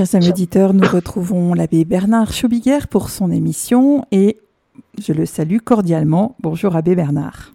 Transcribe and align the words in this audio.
chers 0.00 0.14
amis 0.14 0.30
auditeurs, 0.30 0.72
nous 0.72 0.88
retrouvons 0.88 1.52
l'abbé 1.52 1.84
Bernard 1.84 2.32
Chaubiguer 2.32 2.78
pour 2.88 3.10
son 3.10 3.30
émission 3.30 4.06
et 4.10 4.38
je 4.98 5.12
le 5.12 5.26
salue 5.26 5.58
cordialement. 5.62 6.36
Bonjour 6.40 6.74
abbé 6.74 6.94
Bernard. 6.94 7.52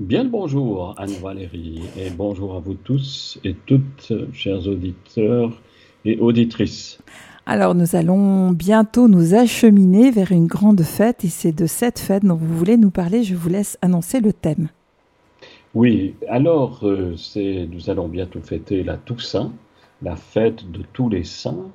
Bien 0.00 0.22
le 0.22 0.30
bonjour 0.30 0.94
Anne-Valérie 0.96 1.82
et 1.98 2.08
bonjour 2.08 2.54
à 2.54 2.60
vous 2.60 2.72
tous 2.72 3.38
et 3.44 3.54
toutes, 3.66 4.14
chers 4.32 4.66
auditeurs 4.66 5.60
et 6.06 6.16
auditrices. 6.16 7.00
Alors 7.44 7.74
nous 7.74 7.94
allons 7.96 8.52
bientôt 8.52 9.06
nous 9.06 9.34
acheminer 9.34 10.10
vers 10.10 10.32
une 10.32 10.46
grande 10.46 10.84
fête 10.84 11.22
et 11.22 11.28
c'est 11.28 11.52
de 11.52 11.66
cette 11.66 11.98
fête 11.98 12.24
dont 12.24 12.36
vous 12.36 12.56
voulez 12.56 12.78
nous 12.78 12.88
parler. 12.88 13.24
Je 13.24 13.34
vous 13.34 13.50
laisse 13.50 13.76
annoncer 13.82 14.20
le 14.20 14.32
thème. 14.32 14.68
Oui, 15.74 16.14
alors 16.28 16.80
euh, 16.84 17.14
nous 17.36 17.90
allons 17.90 18.08
bientôt 18.08 18.40
fêter 18.40 18.84
la 18.84 18.96
Toussaint, 18.96 19.52
la 20.02 20.16
fête 20.16 20.70
de 20.70 20.82
tous 20.92 21.08
les 21.08 21.24
saints. 21.24 21.70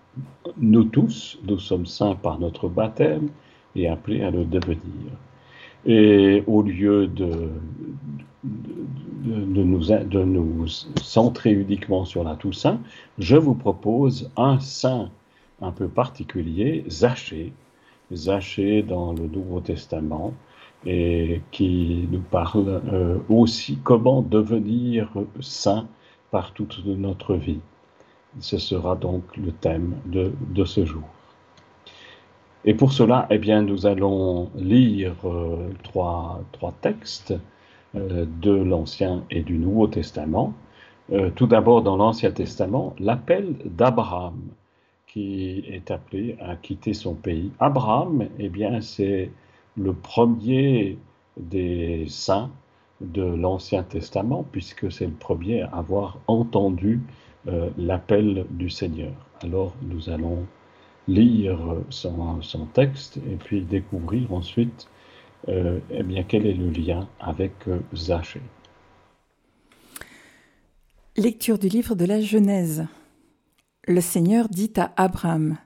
Nous 0.57 0.83
tous, 0.83 1.39
nous 1.47 1.59
sommes 1.59 1.85
saints 1.85 2.15
par 2.15 2.39
notre 2.39 2.67
baptême 2.67 3.29
et 3.75 3.87
appelés 3.87 4.23
à 4.23 4.31
le 4.31 4.45
devenir. 4.45 5.11
Et 5.85 6.43
au 6.47 6.61
lieu 6.61 7.07
de, 7.07 7.49
de, 8.43 9.63
nous, 9.63 9.85
de 9.85 10.23
nous 10.23 10.67
centrer 11.01 11.51
uniquement 11.51 12.05
sur 12.05 12.23
la 12.23 12.35
Toussaint, 12.35 12.79
je 13.17 13.35
vous 13.35 13.55
propose 13.55 14.29
un 14.35 14.59
saint 14.59 15.09
un 15.61 15.71
peu 15.71 15.87
particulier, 15.87 16.85
Zachée, 16.89 17.53
Zachée 18.13 18.81
dans 18.81 19.13
le 19.13 19.27
Nouveau 19.27 19.59
Testament, 19.59 20.33
et 20.85 21.41
qui 21.51 22.07
nous 22.11 22.21
parle 22.21 22.81
euh, 22.93 23.17
aussi 23.27 23.77
comment 23.83 24.21
devenir 24.21 25.09
saint 25.41 25.87
par 26.31 26.53
toute 26.53 26.85
notre 26.85 27.35
vie. 27.35 27.59
Ce 28.39 28.57
sera 28.57 28.95
donc 28.95 29.23
le 29.37 29.51
thème 29.51 29.95
de, 30.05 30.31
de 30.49 30.65
ce 30.65 30.85
jour. 30.85 31.03
Et 32.65 32.73
pour 32.73 32.91
cela, 32.91 33.25
eh 33.29 33.37
bien, 33.37 33.61
nous 33.61 33.85
allons 33.85 34.49
lire 34.55 35.15
euh, 35.25 35.69
trois, 35.83 36.41
trois, 36.51 36.73
textes 36.81 37.33
euh, 37.95 38.25
de 38.41 38.51
l'Ancien 38.51 39.23
et 39.31 39.41
du 39.41 39.57
Nouveau 39.57 39.87
Testament. 39.87 40.53
tout 41.35 41.47
d'abord, 41.47 41.81
dans 41.81 41.97
l'Ancien 41.97 42.31
Testament, 42.31 42.93
l'appel 42.99 43.55
d'Abraham 43.65 44.39
qui 45.09 45.63
est 45.67 45.89
appelé 45.89 46.37
à 46.39 46.55
quitter 46.55 46.93
son 46.93 47.15
pays. 47.15 47.51
Abraham, 47.59 48.27
eh 48.37 48.47
bien, 48.47 48.79
c'est 48.79 49.31
le 49.75 49.93
premier 49.93 50.97
des 51.37 52.05
saints 52.07 52.51
de 53.01 53.23
l'Ancien 53.23 53.83
Testament, 53.83 54.45
puisque 54.51 54.91
c'est 54.91 55.07
le 55.07 55.13
premier 55.13 55.63
à 55.63 55.77
avoir 55.77 56.19
entendu 56.27 57.01
euh, 57.49 57.69
l'appel 57.77 58.45
du 58.51 58.69
Seigneur. 58.69 59.13
Alors 59.41 59.75
nous 59.81 60.09
allons 60.09 60.45
lire 61.07 61.59
son, 61.89 62.39
texte 62.73 63.17
et 63.17 63.35
puis 63.35 63.61
découvrir 63.61 64.31
ensuite 64.31 64.87
euh, 65.47 65.79
eh 65.89 66.03
bien, 66.03 66.23
quel 66.23 66.45
est 66.45 66.53
le 66.53 66.69
lien 66.69 67.07
avec 67.19 67.53
euh, 67.67 67.79
Zachée. 67.95 68.41
Lecture 71.17 71.57
du 71.57 71.67
livre 71.67 71.95
de 71.95 72.05
la 72.05 72.21
Genèse 72.21 72.87
le 73.89 74.01
Seigneur 74.01 74.47
dit 74.49 74.71
à 74.77 74.93
Abraham, 74.97 75.57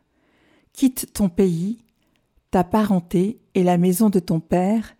Quitte 0.71 1.11
ton 1.13 1.27
pays, 1.27 1.79
ta 2.51 2.63
parenté 2.63 3.39
et 3.53 3.63
la 3.63 3.77
maison 3.77 4.09
de 4.09 4.19
ton 4.19 4.39
père, 4.39 4.95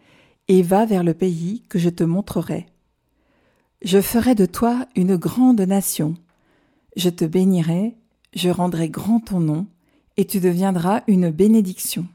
et 0.50 0.62
va 0.62 0.86
vers 0.86 1.04
le 1.04 1.14
pays 1.14 1.64
que 1.70 1.80
je 1.80 1.90
te 1.90 2.04
montrerai. 2.04 2.66
Je 3.82 4.02
ferai 4.02 4.36
de 4.36 4.46
toi 4.46 4.86
une 4.96 5.16
grande 5.16 5.62
nation. 5.62 6.16
Je 6.96 7.10
te 7.10 7.26
bénirai, 7.26 7.96
je 8.36 8.50
rendrai 8.50 8.90
grand 8.90 9.20
ton 9.20 9.40
nom, 9.40 9.68
et 10.18 10.26
tu 10.26 10.40
deviendras 10.40 11.02
une 11.08 11.32
bénédiction. 11.32 12.08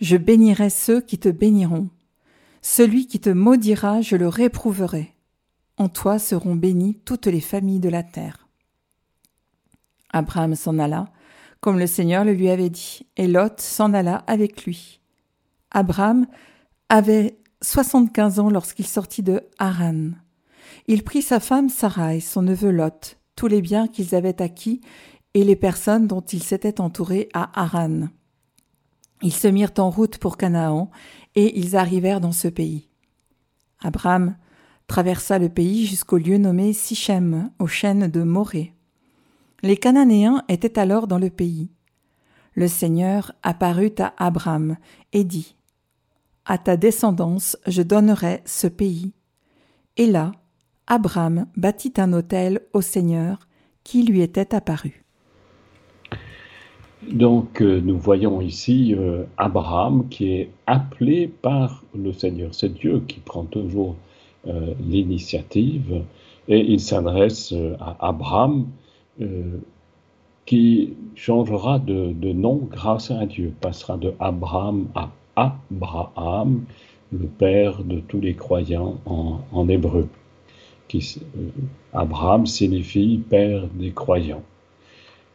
Je 0.00 0.16
bénirai 0.16 0.70
ceux 0.70 1.00
qui 1.00 1.18
te 1.18 1.28
béniront. 1.28 1.88
Celui 2.62 3.06
qui 3.06 3.20
te 3.20 3.30
maudira, 3.30 4.00
je 4.00 4.16
le 4.16 4.28
réprouverai. 4.28 5.14
En 5.76 5.88
toi 5.88 6.18
seront 6.18 6.54
bénies 6.54 6.98
toutes 7.04 7.26
les 7.26 7.40
familles 7.40 7.80
de 7.80 7.88
la 7.88 8.02
terre. 8.02 8.48
Abraham 10.12 10.54
s'en 10.54 10.78
alla, 10.78 11.06
comme 11.60 11.78
le 11.78 11.86
Seigneur 11.86 12.24
le 12.24 12.32
lui 12.32 12.50
avait 12.50 12.70
dit, 12.70 13.06
et 13.16 13.26
Lot 13.26 13.60
s'en 13.60 13.94
alla 13.94 14.16
avec 14.26 14.64
lui. 14.64 15.00
Abraham 15.70 16.26
avait 16.88 17.38
soixante-quinze 17.62 18.38
ans 18.38 18.50
lorsqu'il 18.50 18.86
sortit 18.86 19.22
de 19.22 19.42
Haran. 19.58 20.10
Il 20.86 21.02
prit 21.02 21.22
sa 21.22 21.40
femme 21.40 21.68
Sarai, 21.68 22.20
son 22.20 22.42
neveu 22.42 22.70
Lot, 22.70 23.16
tous 23.36 23.46
les 23.46 23.62
biens 23.62 23.88
qu'ils 23.88 24.14
avaient 24.14 24.42
acquis 24.42 24.80
et 25.34 25.44
les 25.44 25.56
personnes 25.56 26.06
dont 26.06 26.20
ils 26.20 26.42
s'étaient 26.42 26.80
entourés 26.80 27.28
à 27.34 27.60
Haran. 27.60 28.08
Ils 29.22 29.32
se 29.32 29.48
mirent 29.48 29.72
en 29.78 29.90
route 29.90 30.18
pour 30.18 30.36
Canaan 30.36 30.90
et 31.34 31.58
ils 31.58 31.76
arrivèrent 31.76 32.20
dans 32.20 32.32
ce 32.32 32.48
pays. 32.48 32.88
Abraham 33.82 34.36
traversa 34.86 35.38
le 35.38 35.48
pays 35.48 35.86
jusqu'au 35.86 36.18
lieu 36.18 36.38
nommé 36.38 36.72
Sichem, 36.72 37.50
aux 37.58 37.66
chênes 37.66 38.08
de 38.08 38.22
Morée. 38.22 38.74
Les 39.62 39.76
Cananéens 39.76 40.44
étaient 40.48 40.78
alors 40.78 41.06
dans 41.06 41.18
le 41.18 41.30
pays. 41.30 41.70
Le 42.54 42.68
Seigneur 42.68 43.32
apparut 43.42 43.94
à 43.98 44.14
Abraham 44.18 44.76
et 45.12 45.24
dit 45.24 45.56
À 46.44 46.58
ta 46.58 46.76
descendance 46.76 47.56
je 47.66 47.82
donnerai 47.82 48.42
ce 48.44 48.66
pays. 48.66 49.14
Et 49.96 50.06
là, 50.06 50.32
Abraham 50.86 51.46
bâtit 51.56 51.94
un 51.98 52.12
autel 52.12 52.60
au 52.72 52.80
Seigneur 52.80 53.48
qui 53.84 54.04
lui 54.04 54.22
était 54.22 54.54
apparu. 54.54 55.04
Donc 57.10 57.60
euh, 57.60 57.80
nous 57.80 57.98
voyons 57.98 58.40
ici 58.40 58.94
euh, 58.94 59.24
Abraham 59.36 60.08
qui 60.08 60.32
est 60.32 60.50
appelé 60.66 61.28
par 61.28 61.84
le 61.94 62.12
Seigneur. 62.12 62.54
C'est 62.54 62.72
Dieu 62.72 63.02
qui 63.06 63.20
prend 63.20 63.44
toujours 63.44 63.96
euh, 64.46 64.74
l'initiative 64.80 66.02
et 66.48 66.60
il 66.60 66.80
s'adresse 66.80 67.54
à 67.80 68.08
Abraham 68.08 68.66
qui 70.44 70.94
changera 71.14 71.78
de, 71.78 72.32
nom 72.32 72.68
grâce 72.70 73.10
à 73.10 73.24
Dieu, 73.26 73.54
passera 73.60 73.96
de 73.96 74.12
Abraham 74.18 74.88
à 74.94 75.10
Abraham, 75.36 76.64
le 77.12 77.26
père 77.26 77.82
de 77.84 78.00
tous 78.00 78.20
les 78.20 78.34
croyants 78.34 78.98
en, 79.06 79.68
hébreu. 79.68 80.08
Qui, 80.88 81.20
euh, 81.36 81.48
Abraham 81.92 82.46
signifie 82.46 83.22
père 83.28 83.66
des 83.74 83.90
croyants. 83.90 84.42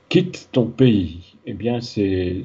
Quitte 0.09 0.49
ton 0.51 0.65
pays. 0.65 1.35
Eh 1.45 1.53
bien, 1.53 1.81
c'est 1.81 2.43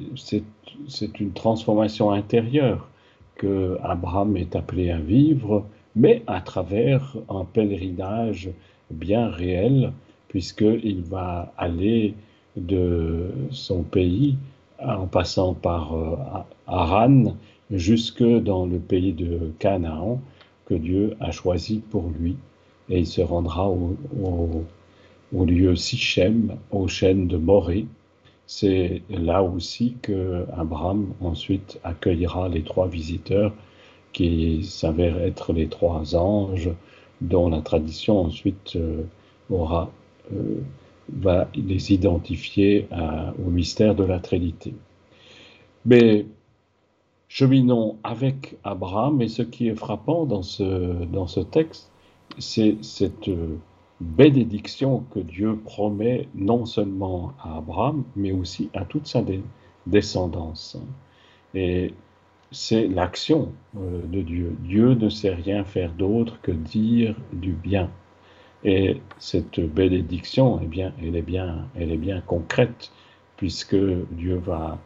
une 1.19 1.31
transformation 1.33 2.11
intérieure 2.11 2.87
que 3.35 3.77
Abraham 3.83 4.37
est 4.37 4.55
appelé 4.55 4.91
à 4.91 4.97
vivre, 4.97 5.65
mais 5.95 6.23
à 6.27 6.41
travers 6.41 7.15
un 7.29 7.45
pèlerinage 7.45 8.49
bien 8.91 9.29
réel 9.29 9.91
puisqu'il 10.27 11.01
va 11.01 11.53
aller 11.57 12.13
de 12.57 13.31
son 13.51 13.83
pays 13.83 14.35
en 14.79 15.07
passant 15.07 15.53
par 15.53 15.95
euh, 15.95 16.15
Haran 16.67 17.35
jusque 17.71 18.23
dans 18.23 18.65
le 18.65 18.79
pays 18.79 19.13
de 19.13 19.53
Canaan 19.59 20.19
que 20.65 20.73
Dieu 20.73 21.15
a 21.19 21.31
choisi 21.31 21.81
pour 21.89 22.09
lui. 22.19 22.35
Et 22.89 22.99
il 22.99 23.07
se 23.07 23.21
rendra 23.21 23.69
au, 23.69 23.95
lieu 25.33 25.75
Sichem, 25.75 26.55
au 26.71 26.87
chêne 26.87 27.27
de 27.27 27.37
Morée. 27.37 27.87
C'est 28.47 29.01
là 29.09 29.43
aussi 29.43 29.95
que 30.01 30.45
Abraham 30.55 31.13
ensuite 31.19 31.79
accueillera 31.83 32.47
les 32.47 32.63
trois 32.63 32.87
visiteurs 32.87 33.53
qui 34.13 34.63
s'avèrent 34.63 35.19
être 35.19 35.51
les 35.51 35.67
trois 35.67 36.15
anges 36.15 36.69
dont 37.21 37.49
la 37.49 37.61
tradition 37.61 38.21
ensuite 38.21 38.75
euh, 38.75 39.03
aura 39.49 39.89
euh, 40.31 40.61
va 41.09 41.47
les 41.55 41.93
identifier 41.93 42.87
au 43.45 43.49
mystère 43.49 43.95
de 43.95 44.03
la 44.03 44.19
Trinité. 44.19 44.73
Mais 45.85 46.25
cheminons 47.27 47.97
avec 48.03 48.57
Abraham, 48.63 49.21
et 49.21 49.27
ce 49.27 49.43
qui 49.43 49.67
est 49.67 49.75
frappant 49.75 50.25
dans 50.25 50.41
ce, 50.41 51.05
dans 51.05 51.27
ce 51.27 51.41
texte, 51.41 51.91
c'est 52.37 52.77
cette 52.81 53.29
bénédiction 54.01 55.03
que 55.11 55.19
Dieu 55.19 55.57
promet 55.57 56.27
non 56.35 56.65
seulement 56.65 57.33
à 57.41 57.57
Abraham, 57.57 58.03
mais 58.15 58.31
aussi 58.31 58.69
à 58.73 58.85
toute 58.85 59.07
sa 59.07 59.23
descendance. 59.87 60.77
Et 61.53 61.93
c'est 62.51 62.87
l'action 62.87 63.51
euh, 63.77 64.01
de 64.05 64.21
Dieu. 64.21 64.55
Dieu 64.61 64.93
ne 64.93 65.09
sait 65.09 65.33
rien 65.33 65.63
faire 65.63 65.91
d'autre 65.93 66.39
que 66.41 66.51
dire 66.51 67.15
du 67.33 67.53
bien. 67.53 67.89
Et 68.63 69.01
cette 69.19 69.59
bénédiction, 69.59 70.59
eh 70.61 70.65
bien, 70.65 70.93
elle 71.01 71.15
est 71.15 71.21
bien, 71.21 71.67
elle 71.75 71.91
est 71.91 71.97
bien 71.97 72.21
concrète, 72.21 72.91
puisque 73.37 73.75
Dieu 74.11 74.35
va 74.37 74.79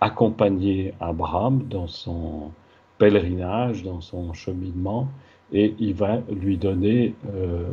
accompagner 0.00 0.94
Abraham 1.00 1.64
dans 1.68 1.86
son 1.86 2.50
pèlerinage, 2.98 3.82
dans 3.82 4.00
son 4.00 4.32
cheminement, 4.32 5.08
et 5.52 5.74
il 5.78 5.94
va 5.94 6.20
lui 6.30 6.56
donner 6.56 7.14
euh, 7.34 7.70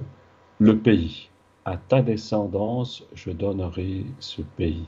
le 0.60 0.78
pays. 0.78 1.30
À 1.66 1.78
ta 1.78 2.02
descendance, 2.02 3.04
je 3.14 3.32
donnerai 3.32 4.06
ce 4.20 4.42
pays. 4.42 4.86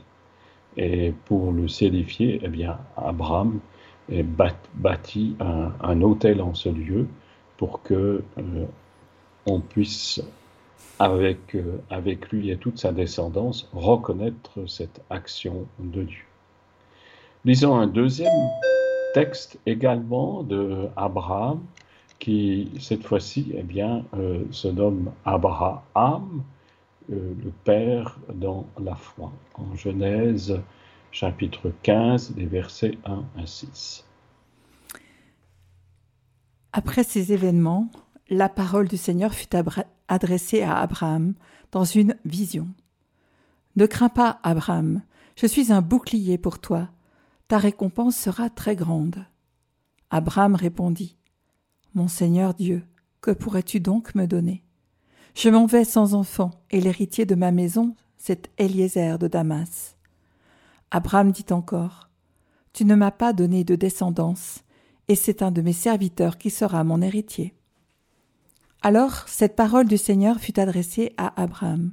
Et 0.76 1.12
pour 1.26 1.52
le 1.52 1.68
sédifier, 1.68 2.40
eh 2.42 2.48
bien, 2.48 2.78
Abraham 2.96 3.60
bâtit 4.74 5.36
un, 5.40 5.72
un 5.80 6.02
hôtel 6.02 6.40
en 6.40 6.54
ce 6.54 6.68
lieu 6.68 7.06
pour 7.56 7.82
que 7.82 8.22
euh, 8.38 8.64
on 9.46 9.60
puisse, 9.60 10.22
avec, 10.98 11.54
euh, 11.54 11.78
avec 11.90 12.30
lui 12.30 12.50
et 12.50 12.56
toute 12.56 12.78
sa 12.78 12.92
descendance, 12.92 13.68
reconnaître 13.72 14.66
cette 14.66 15.00
action 15.10 15.66
de 15.78 16.02
Dieu. 16.02 16.24
Lisons 17.44 17.76
un 17.76 17.86
deuxième 17.86 18.48
texte 19.14 19.58
également 19.66 20.42
de 20.42 20.88
Abraham, 20.96 21.60
qui 22.20 22.70
cette 22.78 23.02
fois-ci 23.04 23.52
eh 23.54 23.64
bien, 23.64 24.04
euh, 24.14 24.44
se 24.52 24.68
nomme 24.68 25.10
Abraham, 25.24 26.44
le 27.08 27.50
Père 27.64 28.20
dans 28.32 28.66
la 28.80 28.94
foi, 28.94 29.32
en 29.54 29.74
Genèse 29.74 30.60
chapitre 31.10 31.72
15, 31.82 32.34
des 32.34 32.46
versets 32.46 32.98
1 33.04 33.24
à 33.36 33.46
6. 33.46 34.04
Après 36.72 37.02
ces 37.02 37.32
événements, 37.32 37.90
la 38.28 38.48
parole 38.48 38.86
du 38.86 38.96
Seigneur 38.96 39.34
fut 39.34 39.48
adressée 40.06 40.62
à 40.62 40.78
Abraham 40.78 41.34
dans 41.72 41.84
une 41.84 42.16
vision. 42.24 42.68
Ne 43.76 43.86
crains 43.86 44.08
pas, 44.08 44.38
Abraham, 44.44 45.02
je 45.36 45.46
suis 45.46 45.72
un 45.72 45.82
bouclier 45.82 46.38
pour 46.38 46.60
toi, 46.60 46.88
ta 47.48 47.58
récompense 47.58 48.16
sera 48.16 48.50
très 48.50 48.76
grande. 48.76 49.24
Abraham 50.10 50.54
répondit, 50.54 51.16
Mon 51.94 52.06
Seigneur 52.06 52.54
Dieu, 52.54 52.84
que 53.20 53.32
pourrais-tu 53.32 53.80
donc 53.80 54.14
me 54.14 54.26
donner? 54.26 54.62
Je 55.34 55.48
m'en 55.48 55.66
vais 55.66 55.84
sans 55.84 56.14
enfant, 56.14 56.52
et 56.70 56.80
l'héritier 56.80 57.26
de 57.26 57.34
ma 57.34 57.50
maison, 57.50 57.96
c'est 58.16 58.48
Eliezer 58.58 59.18
de 59.18 59.26
Damas. 59.26 59.96
Abraham 60.92 61.32
dit 61.32 61.46
encore, 61.50 62.08
Tu 62.72 62.84
ne 62.84 62.94
m'as 62.94 63.10
pas 63.10 63.32
donné 63.32 63.64
de 63.64 63.74
descendance, 63.74 64.60
et 65.08 65.16
c'est 65.16 65.42
un 65.42 65.50
de 65.50 65.62
mes 65.62 65.72
serviteurs 65.72 66.38
qui 66.38 66.50
sera 66.50 66.84
mon 66.84 67.02
héritier. 67.02 67.54
Alors 68.82 69.24
cette 69.26 69.56
parole 69.56 69.88
du 69.88 69.98
Seigneur 69.98 70.38
fut 70.38 70.60
adressée 70.60 71.12
à 71.16 71.42
Abraham. 71.42 71.92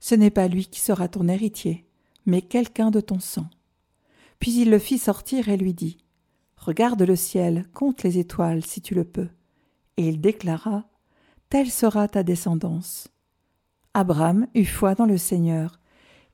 Ce 0.00 0.14
n'est 0.14 0.30
pas 0.30 0.48
lui 0.48 0.64
qui 0.64 0.80
sera 0.80 1.08
ton 1.08 1.28
héritier, 1.28 1.84
mais 2.24 2.40
quelqu'un 2.40 2.90
de 2.90 3.00
ton 3.00 3.20
sang. 3.20 3.50
Puis 4.38 4.62
il 4.62 4.70
le 4.70 4.78
fit 4.78 4.98
sortir 4.98 5.50
et 5.50 5.58
lui 5.58 5.74
dit 5.74 5.98
Regarde 6.60 7.00
le 7.02 7.16
ciel, 7.16 7.64
compte 7.72 8.02
les 8.02 8.18
étoiles 8.18 8.62
si 8.64 8.82
tu 8.82 8.94
le 8.94 9.04
peux. 9.04 9.28
Et 9.96 10.06
il 10.06 10.20
déclara 10.20 10.84
Telle 11.48 11.70
sera 11.70 12.06
ta 12.06 12.22
descendance. 12.22 13.08
Abraham 13.94 14.46
eut 14.54 14.66
foi 14.66 14.94
dans 14.94 15.06
le 15.06 15.16
Seigneur, 15.16 15.80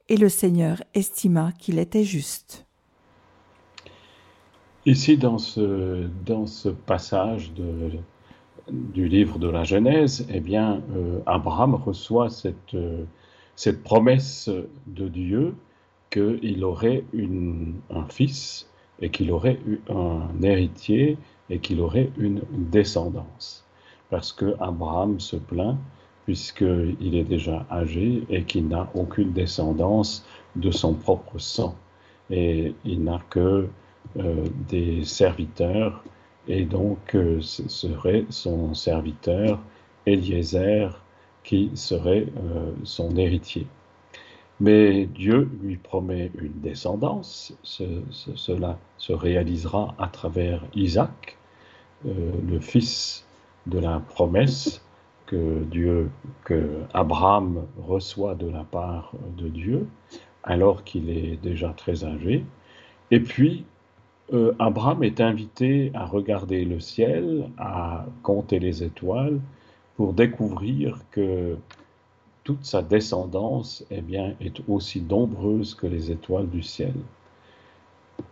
et 0.08 0.16
le 0.16 0.28
Seigneur 0.28 0.82
estima 0.94 1.52
qu'il 1.52 1.78
était 1.78 2.04
juste. 2.04 2.66
Ici, 4.84 5.16
dans 5.16 5.38
ce, 5.38 6.68
passage 6.86 7.52
du 8.68 9.08
livre 9.08 9.38
de 9.38 9.48
la 9.48 9.62
Genèse, 9.62 10.26
eh 10.28 10.40
bien, 10.40 10.82
euh, 10.94 11.20
Abraham 11.26 11.76
reçoit 11.76 12.30
cette, 12.30 12.74
euh, 12.74 13.04
cette 13.54 13.82
promesse 13.82 14.50
de 14.88 15.08
Dieu 15.08 15.54
qu'il 16.10 16.64
aurait 16.64 17.04
un 17.90 18.04
fils 18.08 18.68
et 19.00 19.10
qu'il 19.10 19.30
aurait 19.30 19.58
eu 19.66 19.80
un 19.88 20.28
héritier 20.42 21.18
et 21.50 21.58
qu'il 21.58 21.80
aurait 21.80 22.10
une 22.16 22.42
descendance. 22.50 23.64
Parce 24.10 24.32
que 24.32 24.54
Abraham 24.60 25.20
se 25.20 25.36
plaint 25.36 25.76
puisqu'il 26.24 27.14
est 27.14 27.24
déjà 27.24 27.64
âgé 27.70 28.24
et 28.28 28.42
qu'il 28.42 28.66
n'a 28.66 28.90
aucune 28.94 29.32
descendance 29.32 30.26
de 30.56 30.70
son 30.72 30.94
propre 30.94 31.38
sang. 31.38 31.76
Et 32.30 32.74
il 32.84 33.04
n'a 33.04 33.20
que 33.30 33.68
euh, 34.18 34.44
des 34.68 35.04
serviteurs, 35.04 36.02
et 36.48 36.64
donc 36.64 37.14
euh, 37.14 37.40
ce 37.40 37.68
serait 37.68 38.24
son 38.30 38.74
serviteur 38.74 39.60
Eliezer 40.06 41.00
qui 41.44 41.70
serait 41.74 42.26
euh, 42.38 42.72
son 42.82 43.16
héritier. 43.16 43.66
Mais 44.60 45.06
Dieu 45.06 45.50
lui 45.62 45.76
promet 45.76 46.30
une 46.40 46.60
descendance, 46.60 47.54
cela 47.62 48.78
se 48.96 49.12
réalisera 49.12 49.94
à 49.98 50.08
travers 50.08 50.64
Isaac, 50.74 51.36
le 52.04 52.58
fils 52.60 53.26
de 53.66 53.78
la 53.78 54.00
promesse 54.00 54.80
que 55.26 55.64
Dieu, 55.64 56.10
que 56.44 56.82
Abraham 56.94 57.66
reçoit 57.76 58.34
de 58.34 58.48
la 58.48 58.64
part 58.64 59.12
de 59.36 59.48
Dieu, 59.48 59.86
alors 60.44 60.84
qu'il 60.84 61.10
est 61.10 61.36
déjà 61.42 61.70
très 61.70 62.04
âgé. 62.04 62.44
Et 63.10 63.20
puis, 63.20 63.64
euh, 64.32 64.54
Abraham 64.58 65.04
est 65.04 65.20
invité 65.20 65.90
à 65.94 66.04
regarder 66.06 66.64
le 66.64 66.80
ciel, 66.80 67.50
à 67.58 68.06
compter 68.22 68.58
les 68.58 68.82
étoiles, 68.82 69.40
pour 69.96 70.12
découvrir 70.12 70.98
que 71.10 71.56
toute 72.46 72.64
sa 72.64 72.80
descendance 72.80 73.84
eh 73.90 74.04
est 74.40 74.62
aussi 74.68 75.00
nombreuse 75.00 75.74
que 75.74 75.88
les 75.88 76.12
étoiles 76.12 76.48
du 76.48 76.62
ciel. 76.62 76.94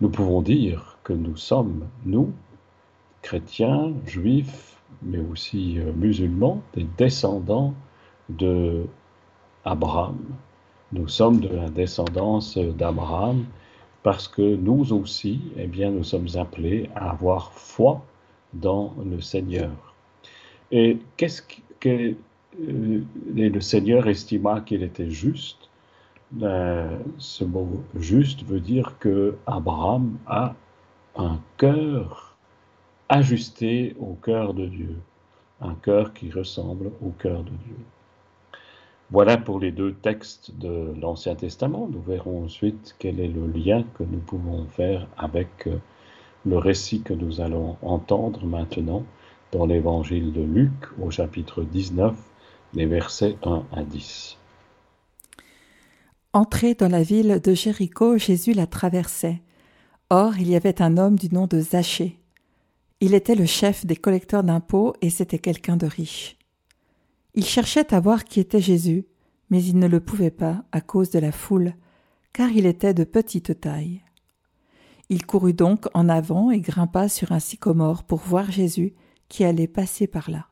Nous 0.00 0.08
pouvons 0.08 0.40
dire 0.40 0.98
que 1.02 1.12
nous 1.12 1.36
sommes, 1.36 1.88
nous, 2.06 2.32
chrétiens, 3.22 3.92
juifs, 4.06 4.80
mais 5.02 5.18
aussi 5.18 5.80
euh, 5.80 5.92
musulmans, 5.92 6.62
des 6.74 6.86
descendants 6.96 7.74
de 8.28 8.86
Abraham. 9.64 10.20
Nous 10.92 11.08
sommes 11.08 11.40
de 11.40 11.48
la 11.48 11.68
descendance 11.68 12.56
d'Abraham 12.56 13.44
parce 14.04 14.28
que 14.28 14.54
nous 14.54 14.92
aussi, 14.92 15.40
eh 15.56 15.66
nous 15.66 16.04
sommes 16.04 16.28
appelés 16.36 16.88
à 16.94 17.10
avoir 17.10 17.50
foi 17.50 18.00
dans 18.52 18.94
le 19.04 19.20
Seigneur. 19.20 19.72
Et 20.70 20.98
qu'est-ce 21.16 21.42
que 21.80 22.14
euh, 22.62 23.00
le 23.34 23.60
Seigneur 23.60 24.06
estima 24.08 24.60
qu'il 24.60 24.82
était 24.82 25.10
juste 25.10 25.68
ben, 26.30 26.90
Ce 27.18 27.44
mot 27.44 27.68
juste 27.98 28.44
veut 28.44 28.60
dire 28.60 28.96
que 28.98 29.36
Abraham 29.46 30.16
a 30.26 30.54
un 31.16 31.38
cœur 31.56 32.36
ajusté 33.08 33.94
au 34.00 34.14
cœur 34.14 34.54
de 34.54 34.66
Dieu, 34.66 34.96
un 35.60 35.74
cœur 35.74 36.12
qui 36.12 36.30
ressemble 36.30 36.90
au 37.02 37.10
cœur 37.10 37.42
de 37.42 37.50
Dieu. 37.50 37.76
Voilà 39.10 39.36
pour 39.36 39.60
les 39.60 39.70
deux 39.70 39.92
textes 39.92 40.56
de 40.58 40.94
l'Ancien 41.00 41.34
Testament. 41.34 41.88
Nous 41.92 42.00
verrons 42.00 42.44
ensuite 42.44 42.96
quel 42.98 43.20
est 43.20 43.28
le 43.28 43.46
lien 43.46 43.84
que 43.94 44.02
nous 44.02 44.18
pouvons 44.18 44.64
faire 44.66 45.06
avec 45.18 45.66
euh, 45.66 45.76
le 46.46 46.58
récit 46.58 47.02
que 47.02 47.12
nous 47.12 47.40
allons 47.40 47.76
entendre 47.82 48.44
maintenant 48.44 49.04
dans 49.52 49.66
l'évangile 49.66 50.32
de 50.32 50.42
Luc 50.42 50.72
au 51.00 51.10
chapitre 51.10 51.62
19, 51.62 52.16
les 52.74 52.86
versets 52.86 53.36
1 53.42 53.66
à 53.72 53.82
10. 53.82 54.36
Entré 56.32 56.74
dans 56.74 56.88
la 56.88 57.02
ville 57.02 57.40
de 57.42 57.54
Jéricho, 57.54 58.18
Jésus 58.18 58.52
la 58.52 58.66
traversait. 58.66 59.42
Or, 60.10 60.36
il 60.38 60.48
y 60.48 60.56
avait 60.56 60.82
un 60.82 60.98
homme 60.98 61.18
du 61.18 61.32
nom 61.32 61.46
de 61.46 61.60
Zachée. 61.60 62.18
Il 63.00 63.14
était 63.14 63.34
le 63.34 63.46
chef 63.46 63.86
des 63.86 63.96
collecteurs 63.96 64.44
d'impôts 64.44 64.94
et 65.00 65.10
c'était 65.10 65.38
quelqu'un 65.38 65.76
de 65.76 65.86
riche. 65.86 66.36
Il 67.34 67.44
cherchait 67.44 67.92
à 67.94 68.00
voir 68.00 68.24
qui 68.24 68.40
était 68.40 68.60
Jésus, 68.60 69.06
mais 69.50 69.62
il 69.62 69.78
ne 69.78 69.86
le 69.86 70.00
pouvait 70.00 70.30
pas 70.30 70.64
à 70.72 70.80
cause 70.80 71.10
de 71.10 71.18
la 71.18 71.32
foule, 71.32 71.74
car 72.32 72.50
il 72.50 72.66
était 72.66 72.94
de 72.94 73.04
petite 73.04 73.60
taille. 73.60 74.02
Il 75.08 75.26
courut 75.26 75.52
donc 75.52 75.86
en 75.94 76.08
avant 76.08 76.50
et 76.50 76.60
grimpa 76.60 77.08
sur 77.08 77.32
un 77.32 77.40
sycomore 77.40 78.04
pour 78.04 78.20
voir 78.20 78.50
Jésus 78.50 78.94
qui 79.28 79.44
allait 79.44 79.68
passer 79.68 80.06
par 80.06 80.30
là. 80.30 80.48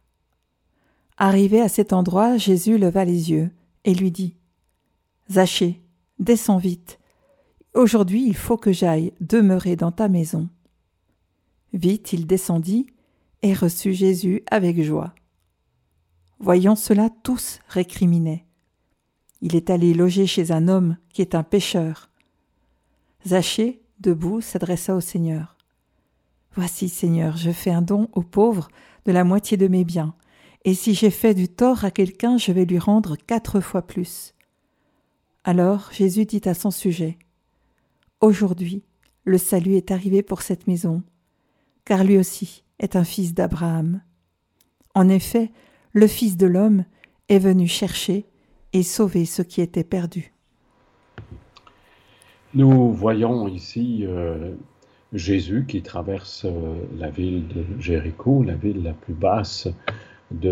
Arrivé 1.25 1.61
à 1.61 1.69
cet 1.69 1.93
endroit, 1.93 2.37
Jésus 2.37 2.79
leva 2.79 3.05
les 3.05 3.31
yeux 3.31 3.53
et 3.85 3.95
lui 3.95 4.11
dit 4.11 4.35
Zachée, 5.31 5.81
descends 6.19 6.59
vite. 6.59 6.99
Aujourd'hui 7.75 8.27
il 8.27 8.35
faut 8.35 8.57
que 8.57 8.73
j'aille 8.73 9.13
demeurer 9.21 9.77
dans 9.77 9.93
ta 9.93 10.09
maison. 10.09 10.49
Vite 11.73 12.13
il 12.13 12.27
descendit 12.27 12.89
et 13.43 13.55
reçut 13.55 13.93
Jésus 13.93 14.43
avec 14.51 14.83
joie. 14.83 15.15
Voyant 16.41 16.75
cela, 16.75 17.09
tous 17.23 17.61
récriminaient. 17.69 18.45
Il 19.43 19.55
est 19.55 19.71
allé 19.71 19.95
loger 19.95 20.27
chez 20.27 20.51
un 20.51 20.67
homme 20.67 20.97
qui 21.11 21.23
est 21.23 21.37
un 21.37 21.45
pécheur. 21.45 22.11
Zachée, 23.25 23.81
debout, 24.01 24.41
s'adressa 24.41 24.97
au 24.97 25.01
Seigneur. 25.01 25.57
Voici, 26.57 26.89
Seigneur, 26.89 27.37
je 27.37 27.53
fais 27.53 27.71
un 27.71 27.81
don 27.81 28.09
aux 28.13 28.25
pauvres 28.25 28.67
de 29.05 29.13
la 29.13 29.23
moitié 29.23 29.57
de 29.57 29.69
mes 29.69 29.85
biens, 29.85 30.17
et 30.65 30.75
si 30.75 30.95
j'ai 30.95 31.11
fait 31.11 31.35
du 31.35 31.49
tort 31.49 31.85
à 31.85 31.91
quelqu'un, 31.91 32.39
je 32.39 32.53
vais 32.53 32.65
lui 32.65 32.79
rendre 32.79 33.17
quatre 33.17 33.61
fois 33.61 33.83
plus. 33.83 34.35
Alors 35.45 35.91
Jésus 35.93 36.25
dit 36.25 36.43
à 36.45 36.55
son 36.55 36.71
sujet 36.71 37.19
Aujourd'hui, 38.21 38.85
le 39.25 39.39
salut 39.39 39.75
est 39.75 39.91
arrivé 39.91 40.23
pour 40.23 40.43
cette 40.43 40.69
maison, 40.69 41.03
car 41.85 42.05
lui 42.05 42.17
aussi 42.17 42.63
est 42.79 42.95
un 42.95 43.05
fils 43.05 43.35
d'Abraham. 43.35 44.01
En 44.95 45.09
effet, 45.09 45.51
le 45.93 46.07
Fils 46.07 46.37
de 46.37 46.47
l'homme 46.47 46.85
est 47.29 47.39
venu 47.39 47.67
chercher 47.67 48.27
et 48.73 48.83
sauver 48.83 49.25
ce 49.25 49.43
qui 49.43 49.61
était 49.61 49.85
perdu. 49.85 50.33
Nous 52.55 52.93
voyons 52.93 53.49
ici 53.49 54.05
euh, 54.07 54.55
Jésus 55.13 55.65
qui 55.67 55.83
traverse 55.83 56.45
euh, 56.45 56.75
la 56.99 57.11
ville 57.11 57.49
de 57.49 57.65
Jéricho, 57.81 58.43
la 58.43 58.55
ville 58.55 58.83
la 58.83 58.93
plus 58.93 59.15
basse 59.15 59.69
du, 60.33 60.49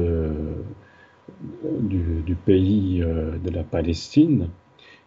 pays 2.47 3.03
euh, 3.03 3.39
de 3.39 3.51
la 3.51 3.63
Palestine. 3.63 4.49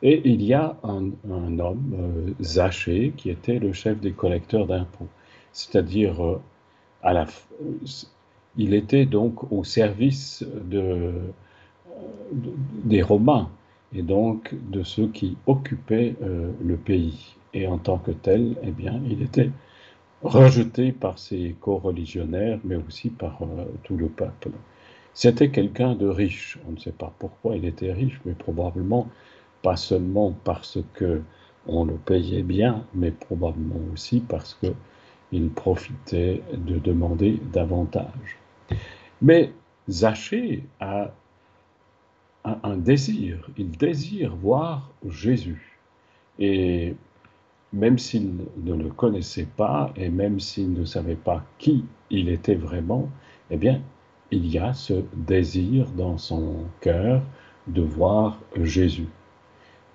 Et 0.02 0.22
il 0.26 0.44
y 0.44 0.54
a 0.54 0.78
un, 0.84 1.12
homme, 1.30 2.34
Zaché, 2.42 3.14
qui 3.16 3.30
était 3.30 3.60
le 3.60 3.72
chef 3.72 4.02
des 4.02 4.12
collecteurs 4.12 4.68
d'impôts. 4.68 5.08
C'est-à-dire, 5.54 6.40
à 7.02 7.14
la, 7.14 7.26
il 8.58 8.74
était 8.74 9.06
donc 9.06 9.52
au 9.52 9.64
service 9.64 10.46
de, 10.66 11.14
des 12.84 13.02
Romains 13.02 13.50
et 13.96 14.02
donc 14.02 14.54
de 14.70 14.84
ceux 14.84 15.08
qui 15.08 15.38
occupaient 15.46 16.16
euh, 16.22 16.52
le 16.64 16.78
pays. 16.78 17.36
Et 17.54 17.68
en 17.68 17.78
tant 17.78 17.98
que 17.98 18.12
tel, 18.12 18.56
eh 18.64 18.72
bien, 18.72 19.00
il 19.08 19.22
était 19.22 19.52
rejeté 20.24 20.92
par 20.92 21.20
ses 21.20 21.56
co-religionnaires, 21.60 22.60
mais 22.64 22.76
aussi 22.76 23.10
par 23.10 23.42
euh, 23.42 23.66
tout 23.84 23.98
le 23.98 24.08
peuple. 24.08 24.52
C'était 25.14 25.50
quelqu'un 25.50 25.96
de 25.96 26.08
riche. 26.08 26.58
On 26.68 26.72
ne 26.72 26.80
sait 26.80 26.92
pas 26.92 27.14
pourquoi 27.20 27.56
il 27.56 27.66
était 27.66 27.92
riche, 27.92 28.20
mais 28.26 28.34
probablement 28.34 29.08
pas 29.62 29.76
seulement 29.76 30.34
parce 30.44 30.80
que 30.94 31.22
on 31.68 31.86
le 31.86 31.94
payait 31.94 32.44
bien, 32.44 32.86
mais 32.94 33.12
probablement 33.12 33.80
aussi 33.94 34.20
parce 34.20 34.58
que 34.62 34.74
il 35.32 35.50
profitait 35.50 36.42
de 36.54 36.78
demander 36.78 37.40
davantage. 37.52 38.38
Mais 39.22 39.52
Zachée 39.90 40.64
a 40.80 41.12
un, 42.44 42.78
désir, 42.78 43.50
il 43.58 43.72
désire 43.72 44.36
voir 44.36 44.92
Jésus. 45.10 45.80
Et 46.40 46.96
même 47.74 47.98
s'il 47.98 48.36
ne 48.64 48.74
le 48.76 48.90
connaissait 48.90 49.48
pas 49.58 49.92
et 49.96 50.10
même 50.10 50.40
s'il 50.40 50.72
ne 50.74 50.86
savait 50.86 51.16
pas 51.16 51.44
qui 51.58 51.86
il 52.10 52.30
était 52.30 52.56
vraiment, 52.56 53.10
eh 53.50 53.58
bien, 53.58 53.82
il 54.32 54.48
y 54.48 54.60
a 54.60 54.74
ce 54.74 55.04
désir 55.16 55.88
dans 55.92 56.18
son 56.18 56.66
cœur 56.82 57.22
de 57.68 57.82
voir 57.82 58.40
Jésus. 58.62 59.08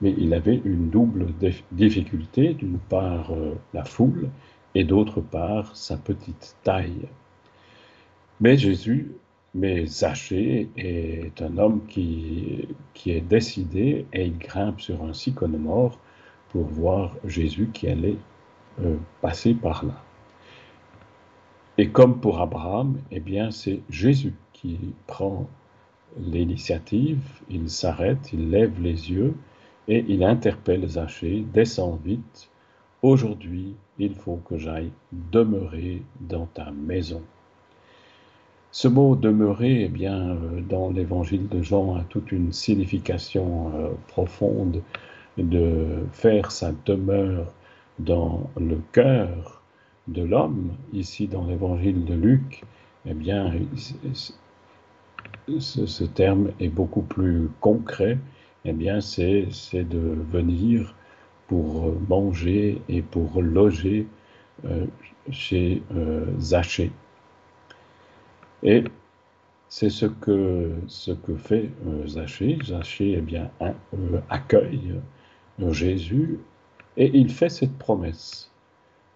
Mais 0.00 0.14
il 0.18 0.34
avait 0.34 0.60
une 0.64 0.90
double 0.90 1.28
difficulté, 1.72 2.54
d'une 2.54 2.78
part 2.78 3.32
euh, 3.32 3.54
la 3.74 3.84
foule 3.84 4.30
et 4.74 4.84
d'autre 4.84 5.20
part 5.20 5.74
sa 5.76 5.96
petite 5.96 6.56
taille. 6.62 7.08
Mais 8.40 8.56
Jésus 8.56 9.12
mais 9.54 9.86
Zachée 9.86 10.68
est 10.76 11.40
un 11.40 11.56
homme 11.58 11.80
qui, 11.88 12.68
qui 12.94 13.10
est 13.12 13.20
décidé 13.20 14.06
et 14.12 14.26
il 14.26 14.38
grimpe 14.38 14.80
sur 14.80 15.02
un 15.02 15.14
sycomore 15.14 15.98
pour 16.50 16.66
voir 16.66 17.14
Jésus 17.24 17.70
qui 17.72 17.88
allait 17.88 18.16
euh, 18.80 18.96
passer 19.20 19.54
par 19.54 19.84
là. 19.84 20.02
Et 21.76 21.90
comme 21.90 22.20
pour 22.20 22.40
Abraham, 22.40 22.98
eh 23.10 23.20
bien 23.20 23.50
c'est 23.50 23.80
Jésus 23.88 24.34
qui 24.52 24.78
prend 25.06 25.48
l'initiative, 26.18 27.20
il 27.48 27.70
s'arrête, 27.70 28.32
il 28.32 28.50
lève 28.50 28.80
les 28.82 29.10
yeux 29.10 29.34
et 29.86 30.04
il 30.08 30.24
interpelle 30.24 30.86
Zachée, 30.88 31.44
descends 31.52 31.98
vite, 32.04 32.50
aujourd'hui 33.02 33.76
il 33.98 34.14
faut 34.14 34.40
que 34.48 34.58
j'aille 34.58 34.90
demeurer 35.12 36.02
dans 36.20 36.46
ta 36.46 36.70
maison. 36.70 37.22
Ce 38.70 38.86
mot 38.86 39.16
demeurer, 39.16 39.84
eh 39.84 39.88
bien, 39.88 40.30
euh, 40.30 40.60
dans 40.60 40.90
l'évangile 40.90 41.48
de 41.48 41.62
Jean, 41.62 41.96
a 41.96 42.04
toute 42.04 42.32
une 42.32 42.52
signification 42.52 43.72
euh, 43.74 43.88
profonde 44.08 44.82
de 45.38 46.04
faire 46.12 46.50
sa 46.50 46.72
demeure 46.84 47.52
dans 47.98 48.50
le 48.58 48.78
cœur 48.92 49.62
de 50.08 50.22
l'homme. 50.22 50.72
Ici, 50.92 51.26
dans 51.28 51.46
l'évangile 51.46 52.04
de 52.04 52.14
Luc, 52.14 52.64
eh 53.06 53.14
bien, 53.14 53.52
ce, 55.58 56.04
terme 56.04 56.50
est 56.60 56.68
beaucoup 56.68 57.02
plus 57.02 57.48
concret. 57.60 58.18
Eh 58.64 58.72
bien, 58.72 59.00
c'est 59.00 59.48
de 59.72 60.16
venir 60.30 60.94
pour 61.46 61.94
manger 62.08 62.82
et 62.88 63.02
pour 63.02 63.40
loger 63.40 64.06
euh, 64.64 64.86
chez 65.30 65.82
Zachée. 66.38 66.90
Et 68.62 68.84
c'est 69.68 69.90
ce 69.90 70.06
que, 70.06 70.72
ce 70.86 71.12
que 71.12 71.36
fait 71.36 71.70
euh, 71.86 72.06
Zachée. 72.06 72.58
Zachée 72.64 73.14
eh 73.18 73.20
bien, 73.20 73.50
euh, 73.62 73.72
accueille 74.30 74.94
euh, 75.60 75.72
Jésus 75.72 76.38
et 76.96 77.10
il 77.14 77.30
fait 77.30 77.48
cette 77.48 77.76
promesse. 77.78 78.50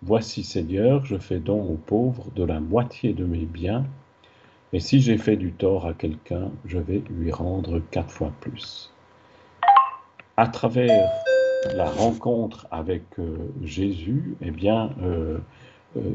Voici 0.03 0.43
Seigneur, 0.43 1.05
je 1.05 1.17
fais 1.17 1.39
don 1.39 1.63
aux 1.63 1.77
pauvres 1.77 2.27
de 2.35 2.45
la 2.45 2.61
moitié 2.61 3.13
de 3.13 3.25
mes 3.25 3.45
biens, 3.45 3.85
et 4.73 4.81
si 4.81 5.01
j'ai 5.01 5.19
fait 5.19 5.37
du 5.37 5.53
tort 5.53 5.87
à 5.87 5.93
quelqu'un, 5.93 6.51
je 6.65 6.79
vais 6.79 7.03
lui 7.11 7.31
rendre 7.31 7.81
quatre 7.91 8.11
fois 8.11 8.33
plus. 8.41 8.93
À 10.37 10.49
travers 10.49 11.09
la 11.75 11.89
rencontre 11.89 12.67
avec 12.71 13.03
Jésus, 13.63 14.35
eh 14.41 14.51
bien, 14.51 14.91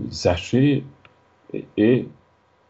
Zachée 0.10 0.84
est 1.78 2.08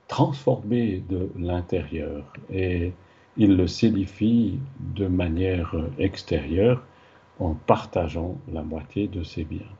transformé 0.07 1.03
de 1.09 1.29
l'intérieur 1.37 2.23
et 2.51 2.93
il 3.37 3.55
le 3.55 3.67
signifie 3.67 4.59
de 4.79 5.07
manière 5.07 5.75
extérieure 5.99 6.83
en 7.39 7.53
partageant 7.53 8.37
la 8.51 8.63
moitié 8.63 9.07
de 9.07 9.23
ses 9.23 9.43
biens. 9.43 9.73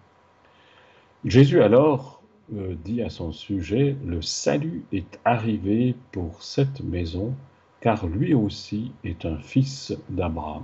Jésus 1.25 1.61
alors 1.61 2.21
euh, 2.55 2.75
dit 2.85 3.01
à 3.01 3.09
son 3.09 3.31
sujet, 3.31 3.95
le 4.05 4.21
salut 4.21 4.85
est 4.93 5.19
arrivé 5.25 5.95
pour 6.11 6.41
cette 6.41 6.81
maison, 6.81 7.33
car 7.81 8.07
lui 8.07 8.33
aussi 8.33 8.91
est 9.03 9.25
un 9.25 9.37
fils 9.37 9.93
d'Abraham. 10.09 10.63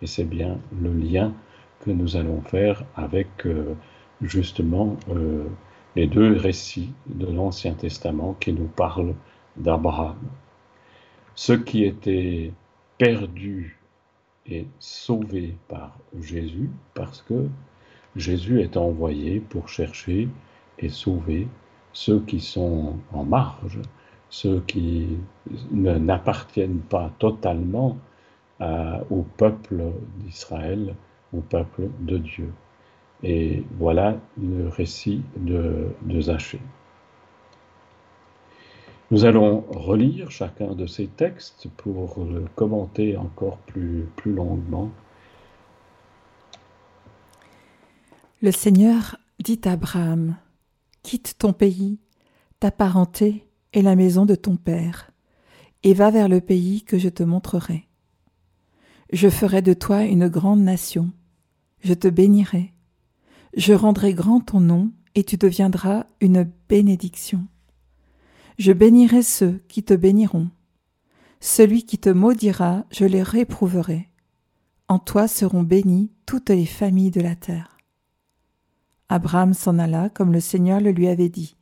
Et 0.00 0.06
c'est 0.06 0.24
bien 0.24 0.58
le 0.80 0.92
lien 0.92 1.34
que 1.80 1.90
nous 1.90 2.16
allons 2.16 2.40
faire 2.40 2.84
avec 2.96 3.28
euh, 3.46 3.74
justement 4.22 4.96
euh, 5.10 5.44
les 5.96 6.06
deux 6.06 6.36
récits 6.36 6.92
de 7.06 7.26
l'Ancien 7.26 7.74
Testament 7.74 8.34
qui 8.40 8.52
nous 8.52 8.68
parlent 8.68 9.14
d'Abraham. 9.56 10.18
Ceux 11.34 11.58
qui 11.58 11.84
étaient 11.84 12.52
perdus 12.96 13.77
et 14.50 14.66
sauvés 14.78 15.54
par 15.68 15.98
Jésus, 16.20 16.70
parce 16.94 17.22
que 17.22 17.48
Jésus 18.16 18.60
est 18.60 18.76
envoyé 18.76 19.40
pour 19.40 19.68
chercher 19.68 20.28
et 20.78 20.88
sauver 20.88 21.48
ceux 21.92 22.20
qui 22.20 22.40
sont 22.40 22.96
en 23.12 23.24
marge, 23.24 23.80
ceux 24.30 24.60
qui 24.66 25.18
n'appartiennent 25.70 26.80
pas 26.80 27.10
totalement 27.18 27.96
au 28.60 29.24
peuple 29.36 29.92
d'Israël, 30.18 30.94
au 31.32 31.40
peuple 31.40 31.88
de 32.00 32.18
Dieu. 32.18 32.52
Et 33.22 33.64
voilà 33.78 34.16
le 34.40 34.68
récit 34.68 35.22
de, 35.36 35.88
de. 36.02 36.20
Nous 39.10 39.24
allons 39.24 39.64
relire 39.70 40.30
chacun 40.30 40.74
de 40.74 40.86
ces 40.86 41.06
textes 41.06 41.68
pour 41.76 42.24
le 42.24 42.44
commenter 42.54 43.16
encore 43.16 43.58
plus, 43.58 44.06
plus 44.16 44.32
longuement. 44.32 44.90
Le 48.42 48.52
Seigneur 48.52 49.16
dit 49.40 49.60
à 49.64 49.72
Abraham, 49.72 50.36
Quitte 51.02 51.36
ton 51.38 51.52
pays, 51.52 51.98
ta 52.60 52.70
parenté 52.70 53.46
et 53.72 53.82
la 53.82 53.96
maison 53.96 54.26
de 54.26 54.34
ton 54.34 54.56
père, 54.56 55.10
et 55.82 55.94
va 55.94 56.10
vers 56.10 56.28
le 56.28 56.40
pays 56.40 56.82
que 56.82 56.98
je 56.98 57.08
te 57.08 57.22
montrerai. 57.22 57.86
Je 59.12 59.30
ferai 59.30 59.62
de 59.62 59.72
toi 59.72 60.02
une 60.02 60.28
grande 60.28 60.60
nation, 60.60 61.10
je 61.80 61.94
te 61.94 62.08
bénirai 62.08 62.72
je 63.54 63.72
rendrai 63.72 64.14
grand 64.14 64.40
ton 64.40 64.60
nom, 64.60 64.92
et 65.14 65.24
tu 65.24 65.36
deviendras 65.36 66.06
une 66.20 66.48
bénédiction. 66.68 67.46
Je 68.58 68.72
bénirai 68.72 69.22
ceux 69.22 69.62
qui 69.68 69.84
te 69.84 69.94
béniront. 69.94 70.50
Celui 71.38 71.84
qui 71.84 71.96
te 71.96 72.08
maudira, 72.10 72.84
je 72.90 73.04
les 73.04 73.22
réprouverai. 73.22 74.08
En 74.88 74.98
toi 74.98 75.28
seront 75.28 75.62
bénies 75.62 76.10
toutes 76.26 76.50
les 76.50 76.66
familles 76.66 77.12
de 77.12 77.20
la 77.20 77.36
terre. 77.36 77.78
Abraham 79.08 79.54
s'en 79.54 79.78
alla 79.78 80.10
comme 80.10 80.32
le 80.32 80.40
Seigneur 80.40 80.80
le 80.80 80.90
lui 80.90 81.06
avait 81.06 81.28
dit, 81.28 81.56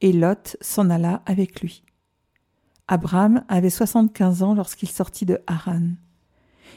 et 0.00 0.12
Lot 0.12 0.56
s'en 0.60 0.90
alla 0.90 1.22
avec 1.26 1.60
lui. 1.60 1.82
Abraham 2.86 3.44
avait 3.48 3.68
soixante-quinze 3.68 4.44
ans 4.44 4.54
lorsqu'il 4.54 4.88
sortit 4.88 5.26
de 5.26 5.40
Haran. 5.48 5.88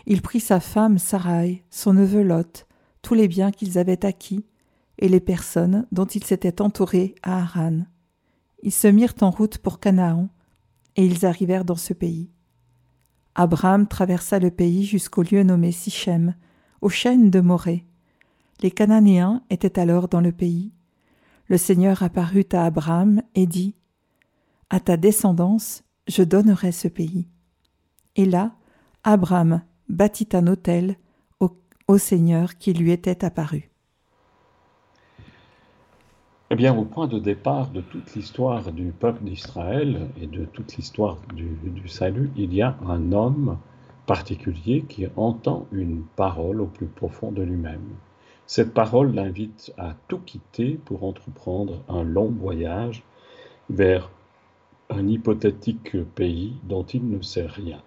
Il 0.07 0.23
prit 0.23 0.39
sa 0.39 0.59
femme 0.59 0.97
Sarai, 0.97 1.63
son 1.69 1.93
neveu 1.93 2.23
Lot, 2.23 2.65
tous 3.03 3.13
les 3.13 3.27
biens 3.27 3.51
qu'ils 3.51 3.77
avaient 3.77 4.05
acquis 4.07 4.43
et 4.97 5.07
les 5.07 5.19
personnes 5.19 5.85
dont 5.91 6.05
ils 6.05 6.23
s'étaient 6.23 6.63
entourés 6.63 7.13
à 7.21 7.43
Haran. 7.43 7.81
Ils 8.63 8.71
se 8.71 8.87
mirent 8.87 9.15
en 9.21 9.31
route 9.31 9.57
pour 9.57 9.79
Canaan, 9.79 10.29
et 10.95 11.05
ils 11.05 11.25
arrivèrent 11.25 11.65
dans 11.65 11.75
ce 11.75 11.93
pays. 11.93 12.29
Abraham 13.35 13.87
traversa 13.87 14.39
le 14.39 14.51
pays 14.51 14.83
jusqu'au 14.83 15.23
lieu 15.23 15.43
nommé 15.43 15.71
Sichem, 15.71 16.35
aux 16.81 16.89
chênes 16.89 17.29
de 17.29 17.39
Morée. 17.39 17.85
Les 18.61 18.71
Cananéens 18.71 19.41
étaient 19.49 19.79
alors 19.79 20.07
dans 20.07 20.21
le 20.21 20.31
pays. 20.31 20.71
Le 21.47 21.57
Seigneur 21.57 22.03
apparut 22.03 22.47
à 22.51 22.65
Abraham 22.65 23.21
et 23.35 23.45
dit 23.45 23.75
À 24.69 24.79
ta 24.79 24.97
descendance, 24.97 25.83
je 26.07 26.23
donnerai 26.23 26.71
ce 26.71 26.87
pays. 26.87 27.27
Et 28.15 28.25
là, 28.25 28.55
Abraham 29.03 29.61
bâtit 29.89 30.29
un 30.33 30.47
autel 30.47 30.97
au, 31.39 31.97
Seigneur 31.97 32.57
qui 32.57 32.73
lui 32.73 32.91
était 32.91 33.25
apparu. 33.25 33.70
Eh 36.53 36.55
bien, 36.57 36.77
au 36.77 36.83
point 36.83 37.07
de 37.07 37.17
départ 37.17 37.69
de 37.69 37.79
toute 37.79 38.13
l'histoire 38.13 38.73
du 38.73 38.91
peuple 38.91 39.23
d'Israël 39.23 40.09
et 40.21 40.27
de 40.27 40.43
toute 40.43 40.75
l'histoire 40.75 41.17
du, 41.33 41.87
salut, 41.87 42.29
il 42.35 42.53
y 42.53 42.61
a 42.61 42.75
un 42.85 43.13
homme 43.13 43.57
particulier 44.05 44.81
qui 44.81 45.07
entend 45.15 45.65
une 45.71 46.03
parole 46.17 46.59
au 46.59 46.65
plus 46.65 46.87
profond 46.87 47.31
de 47.31 47.41
lui-même. 47.41 47.95
Cette 48.47 48.73
parole 48.73 49.15
l'invite 49.15 49.73
à 49.77 49.95
tout 50.09 50.19
quitter 50.19 50.77
pour 50.83 51.05
entreprendre 51.05 51.83
un 51.87 52.03
long 52.03 52.27
voyage 52.27 53.01
vers 53.69 54.09
un 54.89 55.07
hypothétique 55.07 56.03
pays 56.15 56.57
dont 56.63 56.83
il 56.83 57.09
ne 57.09 57.21
sait 57.21 57.47
rien. 57.47 57.79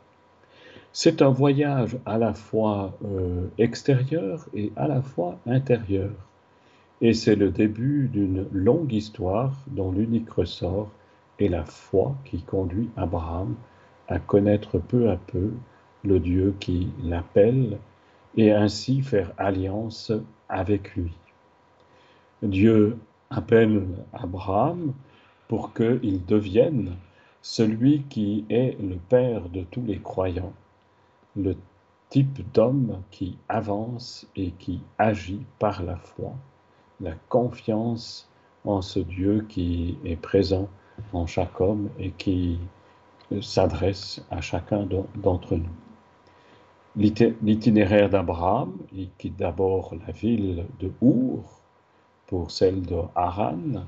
C'est 0.91 1.21
un 1.21 1.29
voyage 1.29 1.99
à 2.07 2.17
la 2.17 2.33
fois 2.33 2.97
euh, 3.05 3.47
extérieur 3.59 4.49
et 4.55 4.73
à 4.75 4.89
la 4.89 5.03
fois 5.03 5.39
intérieur. 5.45 6.13
Et 7.01 7.13
c'est 7.13 7.37
le 7.37 7.51
début 7.51 8.09
d'une 8.09 8.47
longue 8.53 8.93
histoire 8.93 9.53
dont 9.69 9.93
l'unique 9.93 10.31
ressort 10.31 10.91
est 11.39 11.49
la 11.49 11.65
foi 11.65 12.15
qui 12.25 12.43
conduit 12.43 12.91
Abraham 12.97 13.55
à 14.09 14.19
connaître 14.19 14.79
peu 14.79 15.11
à 15.11 15.17
peu 15.17 15.53
le 16.05 16.21
Dieu 16.21 16.55
qui 16.61 16.89
l'appelle 17.03 17.79
et 18.37 18.53
ainsi 18.53 19.03
faire 19.03 19.33
alliance 19.37 20.13
avec 20.49 20.95
lui. 20.95 21.13
Dieu 22.43 22.99
appelle 23.31 23.83
Abraham 24.13 24.93
pour 25.49 25.73
qu'il 25.73 26.25
devienne 26.27 26.93
celui 27.43 28.03
qui 28.03 28.45
est 28.49 28.77
le 28.81 28.97
Père 28.97 29.49
de 29.49 29.63
tous 29.63 29.83
les 29.83 29.99
croyants 29.99 30.53
le 31.37 31.57
type 32.11 32.41
d'homme 32.53 33.03
qui 33.11 33.37
avance 33.49 34.27
et 34.37 34.53
qui 34.53 34.81
agit 34.99 35.43
par 35.59 35.83
la 35.83 35.97
foi, 35.97 36.33
la 37.01 37.13
confiance 37.29 38.29
en 38.65 38.83
ce 38.83 39.01
Dieu 39.01 39.45
qui 39.49 39.99
est 40.05 40.17
présent 40.17 40.69
en 41.13 41.27
chaque 41.27 41.61
homme 41.61 41.91
et 41.99 42.11
qui 42.13 42.59
s'adresse 43.41 44.25
à 44.31 44.41
chacun 44.41 44.87
d'entre 45.17 45.57
nous. 45.57 45.75
L'itinéraire 46.97 48.09
d'Abraham, 48.09 48.73
il 48.93 49.11
quitte 49.19 49.37
d'abord 49.37 49.95
la 50.07 50.13
ville 50.13 50.67
de 50.79 50.93
Our 51.03 51.43
pour 52.29 52.51
celle 52.51 52.83
de 52.83 53.01
Haran, 53.17 53.85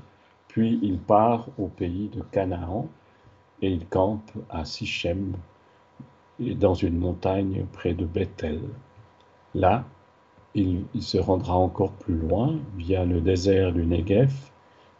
puis 0.49 0.77
il 0.81 0.99
part 0.99 1.47
au 1.57 1.67
pays 1.67 2.09
de 2.09 2.21
Canaan 2.21 2.87
et 3.61 3.71
il 3.71 3.87
campe 3.87 4.31
à 4.49 4.65
Sichem 4.65 5.33
dans 6.39 6.73
une 6.73 6.97
montagne 6.97 7.65
près 7.71 7.93
de 7.93 8.05
Bethel. 8.05 8.59
Là, 9.55 9.85
il, 10.55 10.85
se 11.01 11.17
rendra 11.17 11.55
encore 11.55 11.91
plus 11.91 12.15
loin 12.15 12.55
via 12.77 13.05
le 13.05 13.21
désert 13.21 13.73
du 13.73 13.85
Negev 13.85 14.33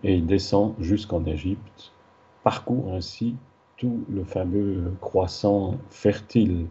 et 0.04 0.16
il 0.16 0.25
descend 0.25 0.75
jusqu'en 0.80 1.25
Égypte, 1.25 1.92
parcourt 2.44 2.94
ainsi 2.94 3.36
tout 3.77 4.04
le 4.10 4.24
fameux 4.24 4.94
croissant 5.01 5.75
fertile, 5.89 6.68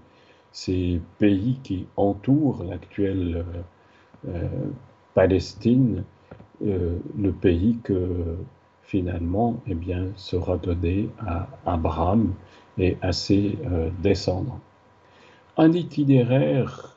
ces 0.53 1.01
pays 1.19 1.59
qui 1.63 1.87
entourent 1.97 2.65
l'actuelle 2.65 3.45
euh, 4.29 4.49
Palestine, 5.15 6.05
euh, 6.65 6.99
le 7.19 7.33
pays 7.33 7.79
que 7.83 8.37
finalement 8.83 9.61
eh 9.67 9.75
bien, 9.75 10.09
sera 10.17 10.57
donné 10.57 11.09
à 11.19 11.49
Abraham 11.67 12.33
et 12.79 12.97
à 13.03 13.13
ses 13.13 13.59
euh, 13.67 13.91
descendants. 14.03 14.61
Un 15.57 15.73
itinéraire 15.73 16.96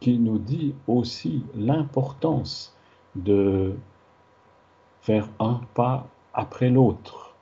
qui 0.00 0.18
nous 0.18 0.38
dit 0.38 0.74
aussi 0.86 1.44
l'importance 1.54 2.76
de 3.14 3.74
faire 5.02 5.28
un 5.38 5.60
pas 5.74 6.06
après 6.34 6.70
l'autre, 6.70 7.34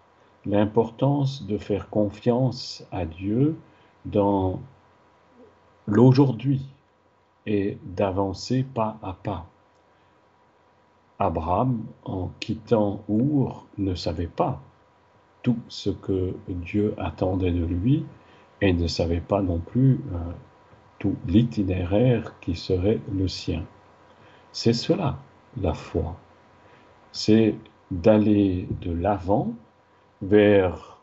l'importance 0.47 1.47
de 1.47 1.59
faire 1.59 1.89
confiance 1.91 2.85
à 2.91 3.05
Dieu 3.05 3.57
dans 4.05 4.61
l'aujourd'hui 5.87 6.67
et 7.47 7.79
d'avancer 7.85 8.65
pas 8.65 8.99
à 9.03 9.13
pas. 9.13 9.47
Abraham, 11.19 11.85
en 12.05 12.31
quittant 12.41 13.03
Our, 13.09 13.67
ne 13.77 13.95
savait 13.95 14.27
pas 14.27 14.61
tout 15.43 15.59
ce 15.69 15.91
que 15.91 16.35
Dieu 16.49 16.95
attendait 16.97 17.53
de 17.53 17.65
lui 17.65 18.07
et 18.61 18.73
ne 18.73 18.87
savait 18.87 19.21
pas 19.21 19.43
non 19.43 19.59
plus 19.59 20.01
euh, 20.13 20.33
tout 21.01 21.17
l'itinéraire 21.27 22.39
qui 22.41 22.55
serait 22.55 23.01
le 23.13 23.27
sien. 23.27 23.65
C'est 24.53 24.75
cela, 24.75 25.19
la 25.61 25.75
foi. 25.75 26.17
C'est 27.11 27.57
d'aller 27.91 28.69
de 28.83 28.93
l'avant 28.93 29.55
vers 30.23 31.01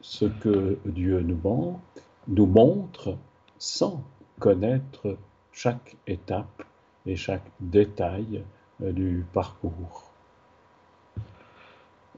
ce 0.00 0.24
que 0.24 0.78
Dieu 0.86 1.20
nous, 1.20 2.46
montre 2.46 3.16
sans 3.58 4.02
connaître 4.38 5.18
chaque 5.52 5.96
étape 6.06 6.64
et 7.06 7.14
chaque 7.14 7.46
détail 7.60 8.42
euh, 8.82 8.92
du 8.92 9.26
parcours. 9.32 10.10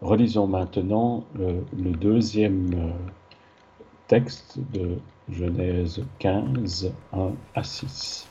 Relisons 0.01 0.47
maintenant 0.47 1.25
le, 1.35 1.65
deuxième 1.93 2.75
euh, 2.75 2.93
texte 4.07 4.59
de 4.73 4.99
Genèse 5.31 6.03
15, 6.19 6.93
1 7.13 7.33
à 7.55 7.63
6. 7.63 8.29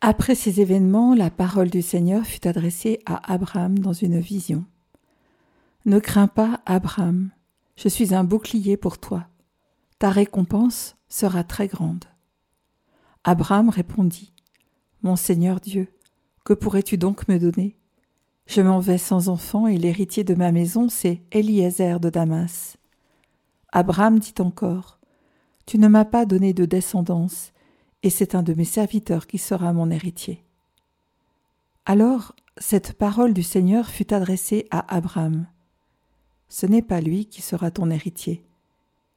Après 0.00 0.34
ces 0.34 0.60
événements, 0.60 1.14
la 1.14 1.30
parole 1.30 1.70
du 1.70 1.80
Seigneur 1.80 2.24
fut 2.24 2.46
adressée 2.46 3.00
à 3.06 3.32
Abraham 3.32 3.78
dans 3.78 3.92
une 3.92 4.20
vision. 4.20 4.64
Ne 5.86 5.98
crains 5.98 6.28
pas, 6.28 6.60
Abraham, 6.66 7.30
je 7.76 7.88
suis 7.88 8.14
un 8.14 8.24
bouclier 8.24 8.76
pour 8.76 8.98
toi. 8.98 9.26
Ta 9.98 10.10
récompense 10.10 10.96
sera 11.08 11.44
très 11.44 11.68
grande. 11.68 12.04
Abraham 13.22 13.70
répondit, 13.70 14.32
Mon 15.02 15.16
Seigneur 15.16 15.60
Dieu, 15.60 15.88
que 16.44 16.52
pourrais-tu 16.52 16.98
donc 16.98 17.26
me 17.28 17.38
donner? 17.38 17.76
Je 18.46 18.60
m'en 18.60 18.80
vais 18.80 18.98
sans 18.98 19.30
enfant 19.30 19.66
et 19.66 19.78
l'héritier 19.78 20.24
de 20.24 20.34
ma 20.34 20.52
maison, 20.52 20.90
c'est 20.90 21.22
Eliezer 21.32 21.98
de 21.98 22.10
Damas. 22.10 22.76
Abraham 23.76 24.20
dit 24.20 24.34
encore 24.38 25.00
Tu 25.66 25.78
ne 25.78 25.88
m'as 25.88 26.04
pas 26.04 26.26
donné 26.26 26.54
de 26.54 26.64
descendance, 26.64 27.52
et 28.04 28.10
c'est 28.10 28.36
un 28.36 28.44
de 28.44 28.54
mes 28.54 28.64
serviteurs 28.64 29.26
qui 29.26 29.36
sera 29.36 29.72
mon 29.72 29.90
héritier. 29.90 30.44
Alors 31.84 32.36
cette 32.56 32.92
parole 32.92 33.34
du 33.34 33.42
Seigneur 33.42 33.88
fut 33.88 34.14
adressée 34.14 34.68
à 34.70 34.94
Abraham. 34.94 35.48
Ce 36.48 36.66
n'est 36.66 36.82
pas 36.82 37.00
lui 37.00 37.26
qui 37.26 37.42
sera 37.42 37.72
ton 37.72 37.90
héritier, 37.90 38.44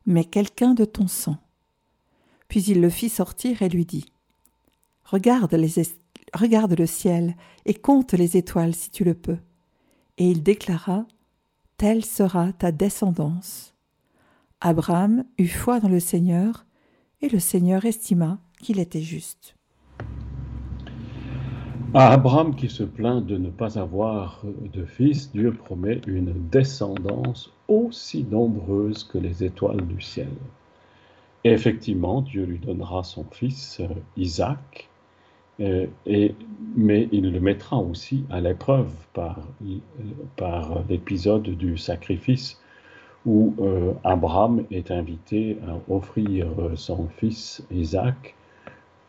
mais 0.08 0.26
quelqu'un 0.26 0.74
de 0.74 0.86
ton 0.86 1.08
sang. 1.08 1.38
Puis 2.48 2.64
il 2.64 2.82
le 2.82 2.90
fit 2.90 3.10
sortir 3.10 3.62
et 3.62 3.70
lui 3.70 3.86
dit 3.86 4.06
Regarde 5.04 5.54
le 5.54 6.86
ciel 6.88 7.36
et 7.66 7.76
compte 7.76 8.14
les 8.14 8.38
étoiles 8.38 8.74
si 8.74 8.90
tu 8.90 9.04
le 9.04 9.14
peux. 9.14 9.38
Et 10.18 10.32
il 10.32 10.42
déclara 10.42 11.06
Telle 11.78 12.04
sera 12.04 12.54
ta 12.54 12.72
descendance. 12.72 13.77
Abraham 14.60 15.24
eut 15.38 15.48
foi 15.48 15.80
dans 15.80 15.88
le 15.88 16.00
Seigneur, 16.00 16.66
et 17.22 17.30
le 17.30 17.38
Seigneur 17.38 17.86
estima 17.86 18.40
qu'il 18.60 18.80
était 18.80 19.02
juste. 19.02 19.56
À 21.94 22.12
Abraham 22.12 22.56
qui 22.56 22.68
se 22.68 22.84
plaint 22.84 23.24
de 23.24 23.38
ne 23.38 23.52
pas 23.52 23.78
avoir 23.78 24.42
de 24.74 24.84
fils, 24.84 25.32
Dieu 25.32 25.54
promet 25.54 26.02
une 26.08 26.34
descendance 26.50 27.54
aussi 27.68 28.24
nombreuse 28.24 29.04
que 29.04 29.20
les 29.20 29.44
étoiles 29.44 29.86
du 29.86 30.02
ciel. 30.02 30.34
Et 31.44 31.52
effectivement, 31.52 32.22
Dieu 32.24 32.46
lui 32.46 32.58
donnera 32.58 33.04
son 33.04 33.26
fils 33.30 33.80
euh, 33.80 33.88
Isaac, 34.18 34.90
euh, 35.60 35.86
mais 36.76 37.10
il 37.12 37.32
le 37.32 37.40
mettra 37.40 37.78
aussi 37.78 38.26
à 38.32 38.42
l'épreuve 38.42 38.92
par, 39.14 39.40
par 40.36 40.84
l'épisode 40.90 41.44
du 41.44 41.78
sacrifice 41.78 42.60
où 43.26 43.54
euh, 43.60 43.94
Abraham 44.04 44.64
est 44.72 44.92
invité 44.92 45.58
à 45.68 45.94
offrir 45.94 46.48
son 46.76 47.08
fils 47.08 47.64
Isaac 47.72 48.36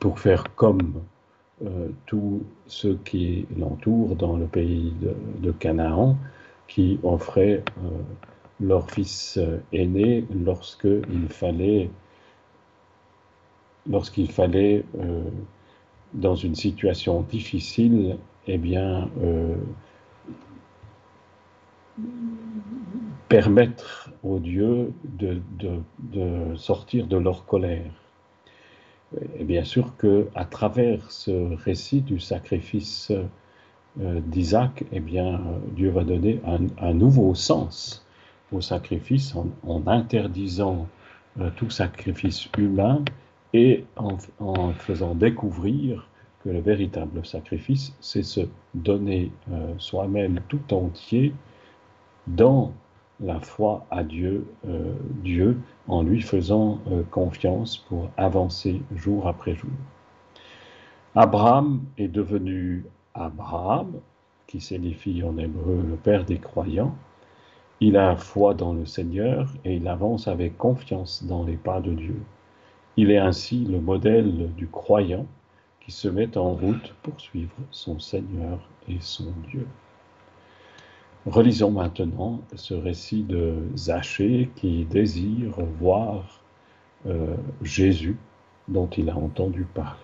pour 0.01 0.19
faire 0.19 0.45
comme 0.55 1.03
euh, 1.65 1.89
tous 2.07 2.43
ceux 2.67 2.99
qui 3.05 3.47
l'entourent 3.57 4.17
dans 4.17 4.37
le 4.37 4.47
pays 4.47 4.93
de, 5.41 5.53
Canaan, 5.53 6.17
qui 6.67 7.01
offraient 7.03 7.63
leur 8.61 8.91
fils 8.91 9.39
aîné 9.73 10.25
lorsqu'il 10.45 11.29
fallait, 11.29 11.91
lorsqu'il 13.87 14.31
fallait 14.31 14.85
dans 16.15 16.35
une 16.35 16.55
situation 16.55 17.23
difficile, 17.23 18.17
eh 18.47 18.59
bien, 18.59 19.11
euh, 19.23 19.55
permettre 23.29 24.11
aux 24.23 24.39
dieux 24.39 24.93
de, 25.05 25.41
sortir 26.57 27.07
de 27.07 27.17
leur 27.17 27.45
colère. 27.47 27.91
Et 29.39 29.45
bien 29.45 29.65
sûr 29.65 29.97
que 29.97 30.29
à 30.35 30.45
travers 30.45 31.11
ce 31.11 31.55
récit 31.55 32.03
du 32.03 32.21
sacrifice 32.21 33.11
euh, 34.01 34.21
d'Isaac, 34.21 34.85
eh 34.93 35.01
bien, 35.01 35.41
Dieu 35.75 35.91
va 35.91 36.05
donner 36.05 36.41
un, 36.45 36.95
nouveau 36.95 37.35
sens 37.35 38.07
au 38.53 38.61
sacrifice 38.61 39.35
en, 39.35 39.87
interdisant 39.87 40.87
euh, 41.41 41.51
tout 41.57 41.71
sacrifice 41.71 42.49
humain 42.59 43.03
et 43.55 43.85
en, 43.97 44.73
faisant 44.73 45.15
découvrir 45.15 46.09
que 46.45 46.51
le 46.51 46.61
véritable 46.61 47.25
sacrifice, 47.25 47.95
c'est 48.01 48.23
se 48.23 48.43
donner 48.75 49.33
euh, 49.51 49.75
soi-même 49.79 50.41
tout 50.49 50.75
entier 50.75 51.33
dans 52.37 52.73
la 53.21 53.41
foi 53.41 53.87
à 53.91 54.05
Dieu, 54.05 54.47
euh, 54.67 54.95
Dieu 55.23 55.59
en 55.89 56.03
lui 56.03 56.23
faisant 56.23 56.81
euh, 56.91 57.03
confiance 57.11 57.77
pour 57.77 58.11
avancer 58.17 58.81
jour 58.95 59.27
après 59.27 59.55
jour. 59.55 59.71
Abraham 61.15 61.81
est 61.97 62.09
devenu 62.09 62.85
Abraham, 63.15 63.93
qui 64.47 64.61
signifie 64.61 65.23
en 65.23 65.37
hébreu 65.37 65.85
le 65.89 65.97
Père 65.97 66.25
des 66.25 66.39
croyants. 66.39 66.95
Il 67.81 67.97
a 67.97 68.17
foi 68.17 68.55
dans 68.55 68.73
le 68.73 68.87
Seigneur 68.87 69.53
et 69.65 69.77
il 69.77 69.89
avance 69.89 70.29
avec 70.29 70.57
confiance 70.57 71.25
dans 71.25 71.45
les 71.45 71.57
pas 71.57 71.81
de 71.81 71.93
Dieu. 71.93 72.21
Il 72.97 73.11
est 73.11 73.19
ainsi 73.19 73.65
le 73.65 73.81
modèle 73.81 74.53
du 74.55 74.69
croyant 74.69 75.27
qui 75.81 75.93
se 75.93 76.09
met 76.09 76.37
en 76.37 76.53
route 76.53 76.95
pour 77.03 77.21
suivre 77.21 77.55
son 77.71 77.99
Seigneur 77.99 78.59
et 78.89 78.99
son 79.01 79.33
Dieu. 79.49 79.67
Relisons 81.29 81.71
maintenant 81.71 82.41
ce 82.55 82.73
récit 82.73 83.23
de 83.23 83.69
Zachée 83.77 84.49
qui 84.57 84.87
désire 84.87 85.61
voir 85.79 86.43
euh, 87.05 87.37
Jésus 87.61 88.17
dont 88.67 88.89
il 88.97 89.11
a 89.11 89.17
entendu 89.17 89.65
parler. 89.65 90.01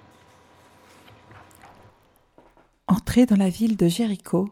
Entré 2.89 3.25
dans 3.25 3.37
la 3.37 3.49
ville 3.49 3.79
de 3.79 3.89
Jéricho, 3.89 4.51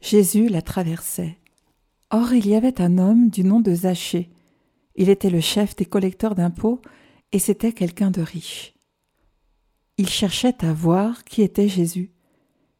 Jésus 0.00 0.48
la 0.48 0.62
traversait. 0.62 1.36
Or 2.10 2.32
il 2.32 2.46
y 2.46 2.54
avait 2.54 2.80
un 2.80 2.98
homme 2.98 3.28
du 3.28 3.42
nom 3.42 3.58
de 3.58 3.74
Zachée. 3.74 4.30
Il 4.94 5.08
était 5.08 5.30
le 5.30 5.40
chef 5.40 5.74
des 5.74 5.86
collecteurs 5.86 6.36
d'impôts 6.36 6.80
et 7.32 7.40
c'était 7.40 7.72
quelqu'un 7.72 8.12
de 8.12 8.22
riche. 8.22 8.74
Il 9.98 10.08
cherchait 10.08 10.64
à 10.64 10.72
voir 10.72 11.24
qui 11.24 11.42
était 11.42 11.68
Jésus, 11.68 12.12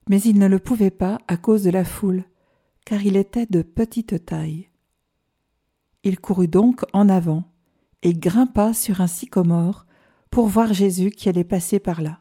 mais 0.08 0.20
il 0.22 0.38
ne 0.38 0.46
le 0.46 0.60
pouvait 0.60 0.92
pas 0.92 1.18
à 1.26 1.36
cause 1.36 1.64
de 1.64 1.70
la 1.70 1.84
foule 1.84 2.22
car 2.84 3.04
il 3.04 3.16
était 3.16 3.46
de 3.46 3.62
petite 3.62 4.24
taille. 4.26 4.68
Il 6.04 6.18
courut 6.18 6.48
donc 6.48 6.84
en 6.92 7.08
avant 7.08 7.44
et 8.02 8.12
grimpa 8.12 8.74
sur 8.74 9.00
un 9.00 9.06
sycomore 9.06 9.86
pour 10.30 10.48
voir 10.48 10.72
Jésus 10.72 11.10
qui 11.10 11.28
allait 11.28 11.44
passer 11.44 11.78
par 11.78 12.00
là. 12.02 12.20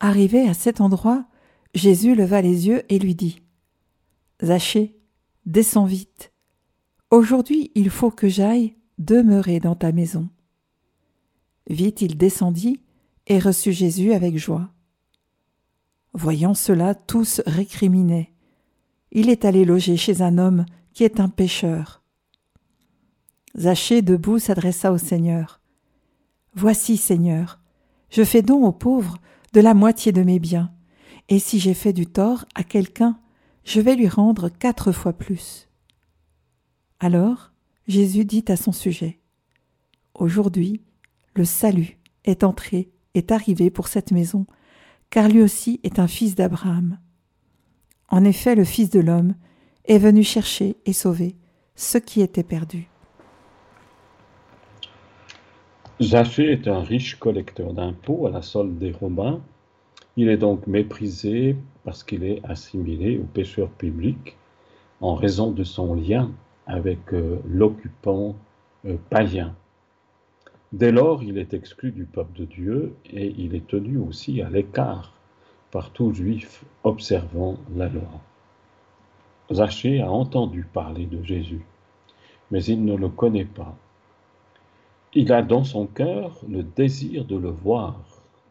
Arrivé 0.00 0.48
à 0.48 0.54
cet 0.54 0.80
endroit, 0.80 1.26
Jésus 1.74 2.14
leva 2.14 2.40
les 2.40 2.66
yeux 2.66 2.82
et 2.88 2.98
lui 2.98 3.14
dit 3.14 3.42
Zachée, 4.42 4.98
descends 5.46 5.84
vite. 5.84 6.32
Aujourd'hui 7.10 7.70
il 7.74 7.90
faut 7.90 8.10
que 8.10 8.28
j'aille 8.28 8.76
demeurer 8.98 9.60
dans 9.60 9.76
ta 9.76 9.92
maison. 9.92 10.28
Vite 11.68 12.00
il 12.00 12.16
descendit 12.16 12.80
et 13.26 13.38
reçut 13.38 13.72
Jésus 13.72 14.12
avec 14.12 14.38
joie. 14.38 14.70
Voyant 16.14 16.54
cela, 16.54 16.94
tous 16.94 17.40
récriminaient 17.46 18.31
il 19.12 19.28
est 19.28 19.44
allé 19.44 19.64
loger 19.64 19.96
chez 19.96 20.22
un 20.22 20.38
homme 20.38 20.64
qui 20.94 21.04
est 21.04 21.20
un 21.20 21.28
pécheur. 21.28 22.02
Zachée 23.56 24.02
debout 24.02 24.38
s'adressa 24.38 24.92
au 24.92 24.98
Seigneur. 24.98 25.60
Voici, 26.54 26.96
Seigneur, 26.96 27.60
je 28.10 28.24
fais 28.24 28.42
don 28.42 28.64
aux 28.64 28.72
pauvres 28.72 29.18
de 29.52 29.60
la 29.60 29.74
moitié 29.74 30.12
de 30.12 30.22
mes 30.22 30.38
biens, 30.38 30.72
et 31.28 31.38
si 31.38 31.60
j'ai 31.60 31.74
fait 31.74 31.92
du 31.92 32.06
tort 32.06 32.46
à 32.54 32.64
quelqu'un, 32.64 33.18
je 33.64 33.80
vais 33.80 33.94
lui 33.94 34.08
rendre 34.08 34.48
quatre 34.48 34.92
fois 34.92 35.12
plus. 35.12 35.68
Alors 36.98 37.52
Jésus 37.86 38.24
dit 38.24 38.44
à 38.48 38.56
son 38.56 38.72
sujet. 38.72 39.20
Aujourd'hui, 40.14 40.80
le 41.34 41.44
salut 41.44 41.98
est 42.24 42.44
entré, 42.44 42.90
est 43.14 43.32
arrivé 43.32 43.70
pour 43.70 43.88
cette 43.88 44.10
maison, 44.10 44.46
car 45.10 45.28
lui 45.28 45.42
aussi 45.42 45.80
est 45.82 45.98
un 45.98 46.08
fils 46.08 46.34
d'Abraham. 46.34 46.98
En 48.12 48.24
effet, 48.24 48.54
le 48.54 48.64
Fils 48.64 48.90
de 48.90 49.00
l'homme 49.00 49.34
est 49.86 49.96
venu 49.96 50.22
chercher 50.22 50.76
et 50.84 50.92
sauver 50.92 51.34
ce 51.74 51.96
qui 51.96 52.20
était 52.20 52.42
perdu. 52.42 52.90
Zachée 55.98 56.52
est 56.52 56.68
un 56.68 56.82
riche 56.82 57.18
collecteur 57.18 57.72
d'impôts 57.72 58.26
à 58.26 58.30
la 58.30 58.42
solde 58.42 58.76
des 58.76 58.92
Romains. 58.92 59.40
Il 60.18 60.28
est 60.28 60.36
donc 60.36 60.66
méprisé 60.66 61.56
parce 61.84 62.04
qu'il 62.04 62.22
est 62.24 62.44
assimilé 62.44 63.16
au 63.16 63.24
pécheur 63.24 63.70
public 63.70 64.36
en 65.00 65.14
raison 65.14 65.50
de 65.50 65.64
son 65.64 65.94
lien 65.94 66.30
avec 66.66 67.14
euh, 67.14 67.38
l'occupant 67.48 68.36
euh, 68.84 68.98
païen. 69.08 69.54
Dès 70.74 70.92
lors, 70.92 71.22
il 71.22 71.38
est 71.38 71.54
exclu 71.54 71.92
du 71.92 72.04
peuple 72.04 72.40
de 72.40 72.44
Dieu 72.44 72.94
et 73.10 73.34
il 73.38 73.54
est 73.54 73.66
tenu 73.66 73.96
aussi 73.96 74.42
à 74.42 74.50
l'écart 74.50 75.11
par 75.72 75.90
tout 75.90 76.12
juif 76.12 76.64
observant 76.84 77.56
la 77.74 77.88
loi. 77.88 78.20
Zachée 79.50 80.00
a 80.00 80.10
entendu 80.10 80.64
parler 80.72 81.06
de 81.06 81.22
Jésus, 81.24 81.64
mais 82.50 82.62
il 82.64 82.84
ne 82.84 82.94
le 82.94 83.08
connaît 83.08 83.46
pas. 83.46 83.74
Il 85.14 85.32
a 85.32 85.42
dans 85.42 85.64
son 85.64 85.86
cœur 85.86 86.38
le 86.48 86.62
désir 86.62 87.24
de 87.24 87.36
le 87.36 87.50
voir, 87.50 87.98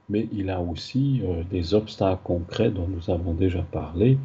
mais 0.09 0.27
il 0.33 0.49
a 0.49 0.59
aussi 0.59 1.21
euh, 1.23 1.43
des 1.43 1.73
obstacles 1.73 2.21
concrets 2.23 2.71
dont 2.71 2.87
nous 2.87 3.09
avons 3.09 3.33
déjà 3.33 3.61
parlé 3.61 4.17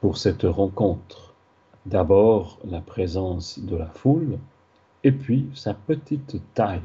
pour 0.00 0.16
cette 0.16 0.44
rencontre. 0.44 1.34
D'abord 1.84 2.58
la 2.64 2.80
présence 2.80 3.58
de 3.58 3.76
la 3.76 3.86
foule, 3.86 4.38
et 5.04 5.12
puis 5.12 5.48
sa 5.54 5.74
petite 5.74 6.40
taille. 6.54 6.80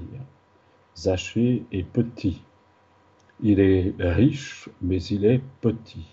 Zachée 0.95 1.63
est 1.71 1.83
petit, 1.83 2.41
il 3.43 3.59
est 3.59 3.93
riche, 3.99 4.69
mais 4.81 5.01
il 5.03 5.25
est 5.25 5.41
petit. 5.61 6.05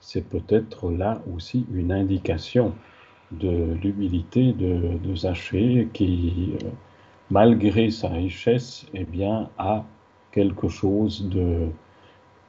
C'est 0.00 0.28
peut-être 0.28 0.90
là 0.90 1.20
aussi 1.34 1.66
une 1.72 1.92
indication 1.92 2.72
de 3.32 3.74
l'humilité 3.82 4.52
de, 4.52 4.98
de 5.02 5.16
Zachée 5.16 5.88
qui, 5.92 6.54
euh, 6.62 6.68
malgré 7.30 7.90
sa 7.90 8.08
richesse, 8.08 8.86
eh 8.94 9.04
bien, 9.04 9.50
a 9.58 9.84
quelque 10.30 10.68
chose 10.68 11.28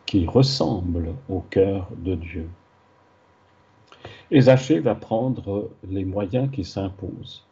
qui 0.05 0.25
ressemble 0.27 1.15
au 1.29 1.39
cœur 1.49 1.87
de 1.97 2.15
Dieu. 2.15 2.49
Et 4.29 4.41
Zachée 4.41 4.79
va 4.79 4.93
prendre 4.93 5.69
les 5.89 6.05
moyens 6.05 6.49
qui 6.51 6.63
s'imposent. 6.63 7.45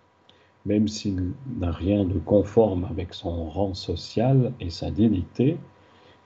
Même 0.65 0.87
s'il 0.87 1.31
n'a 1.57 1.71
rien 1.71 2.03
de 2.05 2.19
conforme 2.19 2.85
avec 2.85 3.13
son 3.13 3.49
rang 3.49 3.73
social 3.73 4.51
et 4.59 4.69
sa 4.69 4.91
dignité, 4.91 5.57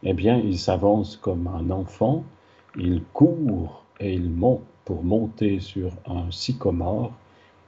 eh 0.04 0.14
bien, 0.14 0.38
il 0.38 0.58
s'avance 0.58 1.18
comme 1.18 1.48
un 1.48 1.70
enfant, 1.72 2.24
il 2.78 3.04
court 3.14 3.86
et 4.00 4.14
il 4.14 4.30
monte 4.30 4.64
pour 4.86 5.04
monter 5.04 5.60
sur 5.60 5.92
un 6.08 6.32
sycomore 6.32 7.12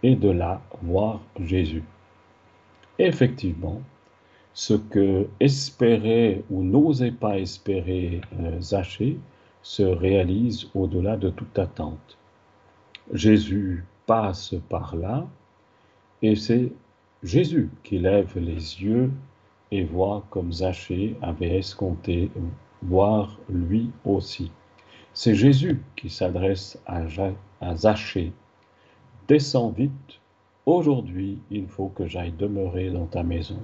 et 0.04 0.16
de 0.16 0.30
là 0.30 0.62
voir 0.82 1.22
Jésus. 1.40 1.84
effectivement, 2.98 3.82
ce 4.54 4.74
que 4.74 5.28
espérait 5.40 6.44
ou 6.50 6.64
n'osait 6.64 7.12
pas 7.12 7.40
espérer 7.40 8.22
euh, 8.40 8.60
Zachée 8.60 9.18
se 9.62 9.84
réalise 9.84 10.68
au-delà 10.76 11.16
de 11.18 11.30
toute 11.30 11.58
attente. 11.58 12.18
Jésus 13.14 13.86
passe 14.06 14.56
par 14.70 14.96
là 14.96 15.28
et 16.22 16.36
c'est 16.36 16.72
Jésus 17.24 17.70
qui 17.84 18.00
lève 18.00 18.38
les 18.38 18.84
yeux 18.84 19.12
et 19.72 19.84
voit 19.84 20.26
comme 20.30 20.52
Zachée 20.52 21.16
avait 21.22 21.58
escompté 21.58 22.30
voir 22.82 23.38
lui 23.50 23.92
aussi. 24.06 24.52
C'est 25.14 25.36
Jésus 25.36 25.82
qui 25.96 26.10
s'adresse 26.10 26.82
à, 26.86 27.76
Zachée. 27.76 28.34
Descends 29.28 29.70
vite, 29.70 30.20
aujourd'hui 30.66 31.40
il 31.50 31.68
faut 31.68 31.88
que 31.88 32.06
j'aille 32.06 32.34
demeurer 32.38 32.90
dans 32.90 33.06
ta 33.06 33.24
maison. 33.24 33.60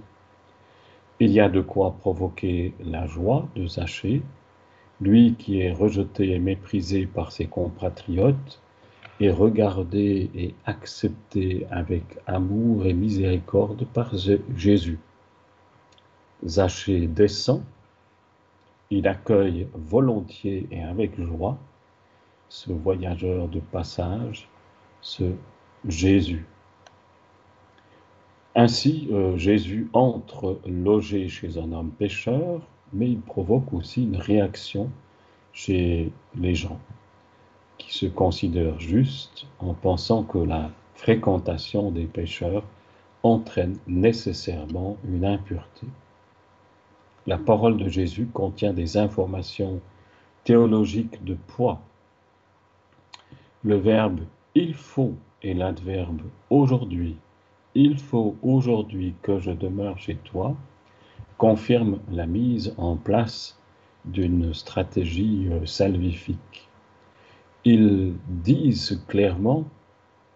Il 1.20 1.32
y 1.32 1.40
a 1.40 1.50
de 1.50 1.62
quoi 1.62 1.96
provoquer 2.00 2.74
la 2.80 3.08
joie 3.08 3.48
de 3.56 3.66
Zachée, 3.66 4.22
lui 5.02 5.36
qui 5.36 5.62
est 5.62 5.72
rejeté 5.72 6.32
et 6.32 6.40
méprisé 6.40 7.06
par 7.06 7.32
ses 7.32 7.48
compatriotes, 7.48 8.62
et 9.20 9.32
regardé 9.32 10.30
et 10.36 10.54
accepté 10.66 11.66
avec 11.72 12.04
amour 12.28 12.86
et 12.86 12.94
miséricorde 12.94 13.86
par 13.86 14.14
Jésus. 14.56 15.00
Zachée 16.46 17.08
descend 17.08 17.64
il 18.90 19.08
accueille 19.08 19.68
volontiers 19.74 20.68
et 20.72 20.82
avec 20.82 21.20
joie 21.20 21.58
ce 22.50 22.72
voyageur 22.72 23.50
de 23.50 23.60
passage, 23.60 24.48
ce 25.02 25.34
Jésus. 25.86 26.46
Ainsi, 28.56 29.10
euh, 29.12 29.38
Jésus 29.38 29.90
entre 29.94 30.60
loger 30.66 31.28
chez 31.28 31.58
un 31.58 31.72
homme 31.74 31.92
pécheur, 31.92 32.62
mais 32.94 33.10
il 33.10 33.20
provoque 33.20 33.74
aussi 33.74 34.04
une 34.04 34.16
réaction 34.16 34.90
chez 35.52 36.12
les 36.36 36.56
gens 36.56 36.80
qui 37.78 37.96
se 37.96 38.06
considèrent 38.06 38.80
justes 38.80 39.46
en 39.60 39.74
pensant 39.74 40.24
que 40.24 40.40
la 40.40 40.72
fréquentation 40.96 41.92
des 41.92 42.06
pécheurs 42.06 42.64
entraîne 43.22 43.78
nécessairement 43.86 44.98
une 45.04 45.26
impureté. 45.26 45.88
La 47.28 47.38
parole 47.38 47.78
de 47.78 47.90
Jésus 47.90 48.28
contient 48.34 48.74
des 48.74 48.98
informations 48.98 49.82
théologiques 50.44 51.24
de 51.24 51.36
poids. 51.36 51.82
Le 53.64 53.76
verbe 53.76 54.22
il 54.56 54.74
faut 54.74 55.14
et 55.44 55.54
l'adverbe 55.54 56.22
aujourd'hui 56.50 57.18
il 57.76 58.00
faut 58.00 58.36
aujourd'hui 58.42 59.14
que 59.22 59.38
je 59.38 59.52
demeure 59.52 60.00
chez 60.00 60.16
toi 60.16 60.56
confirme 61.38 62.00
la 62.12 62.26
mise 62.26 62.74
en 62.78 62.96
place 62.96 63.60
d'une 64.06 64.52
stratégie 64.56 65.48
euh, 65.52 65.64
salvifique. 65.68 66.70
Ils 67.66 68.16
disent 68.28 69.04
clairement 69.08 69.66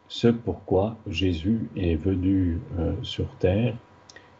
ce 0.08 0.27
pourquoi 0.27 0.97
Jésus 1.08 1.67
est 1.75 1.95
venu 1.95 2.60
euh, 2.77 2.93
sur 3.01 3.27
terre 3.38 3.75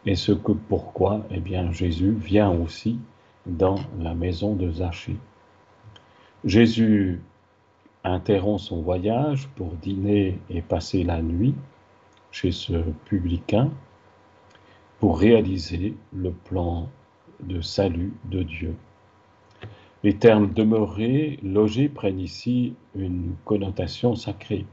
et 0.06 0.14
ce 0.14 0.32
que 0.32 0.52
pourquoi 0.52 1.24
eh 1.30 1.40
bien, 1.40 1.72
Jésus 1.72 2.12
vient 2.12 2.50
aussi 2.50 2.98
dans 3.46 3.76
la 3.98 4.14
maison 4.14 4.54
de 4.54 4.70
Zachée. 4.70 5.16
Jésus 6.44 7.20
interrompt 8.04 8.60
son 8.60 8.82
voyage 8.82 9.48
pour 9.54 9.72
dîner 9.74 10.38
et 10.50 10.62
passer 10.62 11.04
la 11.04 11.22
nuit 11.22 11.54
chez 12.32 12.50
ce 12.50 12.82
publicain 13.04 13.70
pour 14.98 15.18
réaliser 15.18 15.94
le 16.12 16.32
plan 16.32 16.88
de 17.40 17.60
salut 17.60 18.12
de 18.24 18.42
Dieu. 18.42 18.74
Les 20.04 20.16
termes 20.16 20.52
demeurer, 20.52 21.38
loger 21.44 21.88
prennent 21.88 22.18
ici 22.18 22.74
une 22.96 23.34
connotation 23.44 24.16
sacrée. 24.16 24.66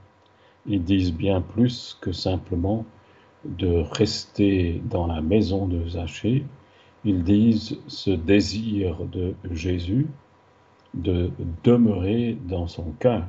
Ils 0.66 0.84
disent 0.84 1.14
bien 1.14 1.42
plus 1.42 1.98
que 2.02 2.12
simplement 2.12 2.86
de 3.46 3.84
rester 3.92 4.82
dans 4.86 5.08
la 5.08 5.22
maison 5.22 5.68
de 5.68 5.88
Zachée. 5.88 6.46
Ils 7.06 7.24
disent 7.24 7.80
ce 7.88 8.12
désir 8.12 9.06
de 9.06 9.34
Jésus 9.52 10.08
de 10.94 11.32
demeurer 11.64 12.38
dans 12.46 12.68
son 12.68 12.92
cœur 13.00 13.26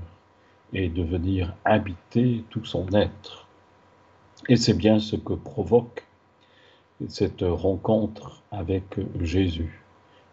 et 0.72 0.88
de 0.88 1.02
venir 1.02 1.54
habiter 1.64 2.44
tout 2.50 2.64
son 2.64 2.86
être. 2.92 3.46
Et 4.48 4.56
c'est 4.56 4.74
bien 4.74 4.98
ce 4.98 5.16
que 5.16 5.34
provoque 5.34 6.06
cette 7.08 7.42
rencontre 7.42 8.42
avec 8.50 8.84
Jésus, 9.20 9.82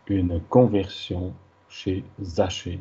une 0.07 0.39
conversion 0.49 1.33
chez 1.69 2.03
Zachée. 2.21 2.79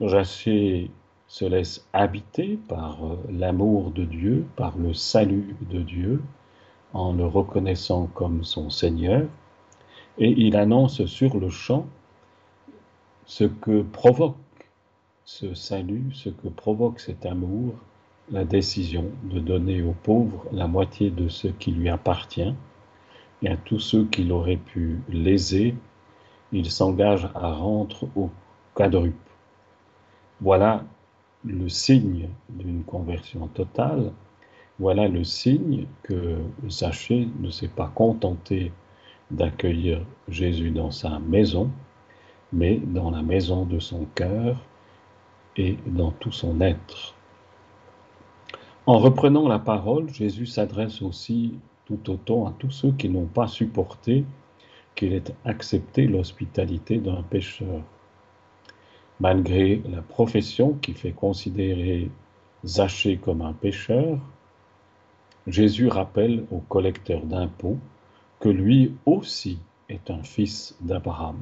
Zachée 0.00 0.90
se 1.30 1.44
laisse 1.44 1.86
habiter 1.92 2.58
par 2.66 3.04
euh, 3.04 3.16
l'amour 3.30 3.92
de 3.92 4.04
Dieu, 4.04 4.46
par 4.56 4.76
le 4.76 4.92
salut 4.92 5.54
de 5.70 5.80
Dieu, 5.80 6.20
en 6.92 7.12
le 7.12 7.24
reconnaissant 7.24 8.08
comme 8.14 8.42
son 8.42 8.68
Seigneur, 8.68 9.28
et 10.18 10.28
il 10.28 10.56
annonce 10.56 11.04
sur 11.06 11.38
le 11.38 11.48
champ 11.48 11.86
ce 13.26 13.44
que 13.44 13.82
provoque 13.82 14.34
ce 15.24 15.54
salut, 15.54 16.10
ce 16.14 16.30
que 16.30 16.48
provoque 16.48 16.98
cet 16.98 17.24
amour, 17.24 17.74
la 18.32 18.44
décision 18.44 19.04
de 19.22 19.38
donner 19.38 19.82
aux 19.82 19.94
pauvres 20.02 20.46
la 20.50 20.66
moitié 20.66 21.10
de 21.10 21.28
ce 21.28 21.46
qui 21.46 21.70
lui 21.70 21.88
appartient, 21.88 22.54
et 23.42 23.48
à 23.48 23.56
tous 23.56 23.78
ceux 23.78 24.04
qui 24.06 24.24
l'auraient 24.24 24.56
pu 24.56 25.00
léser, 25.08 25.76
il 26.50 26.68
s'engage 26.72 27.28
à 27.36 27.52
rendre 27.52 28.08
au 28.16 28.30
quadruple. 28.74 29.14
Voilà 30.40 30.82
le 31.44 31.68
signe 31.68 32.28
d'une 32.48 32.84
conversion 32.84 33.48
totale. 33.48 34.12
Voilà 34.78 35.08
le 35.08 35.24
signe 35.24 35.86
que 36.02 36.38
Zachée 36.68 37.28
ne 37.40 37.50
s'est 37.50 37.68
pas 37.68 37.90
contenté 37.94 38.72
d'accueillir 39.30 40.04
Jésus 40.28 40.70
dans 40.70 40.90
sa 40.90 41.18
maison, 41.18 41.70
mais 42.52 42.76
dans 42.78 43.10
la 43.10 43.22
maison 43.22 43.64
de 43.64 43.78
son 43.78 44.06
cœur 44.14 44.56
et 45.56 45.76
dans 45.86 46.10
tout 46.10 46.32
son 46.32 46.60
être. 46.60 47.14
En 48.86 48.98
reprenant 48.98 49.46
la 49.46 49.58
parole, 49.58 50.12
Jésus 50.12 50.46
s'adresse 50.46 51.02
aussi 51.02 51.54
tout 51.84 52.10
autant 52.10 52.46
à 52.46 52.54
tous 52.58 52.70
ceux 52.70 52.92
qui 52.92 53.08
n'ont 53.08 53.26
pas 53.26 53.46
supporté 53.46 54.24
qu'il 54.94 55.12
ait 55.12 55.22
accepté 55.44 56.06
l'hospitalité 56.06 56.98
d'un 56.98 57.22
pécheur. 57.22 57.82
Malgré 59.20 59.82
la 59.88 60.02
profession 60.02 60.72
qui 60.74 60.94
fait 60.94 61.12
considérer 61.12 62.10
Zachée 62.64 63.18
comme 63.18 63.42
un 63.42 63.52
pécheur, 63.52 64.18
Jésus 65.46 65.88
rappelle 65.88 66.44
au 66.50 66.58
collecteur 66.58 67.24
d'impôts 67.24 67.78
que 68.38 68.48
lui 68.48 68.94
aussi 69.06 69.58
est 69.88 70.10
un 70.10 70.22
fils 70.22 70.76
d'Abraham 70.80 71.38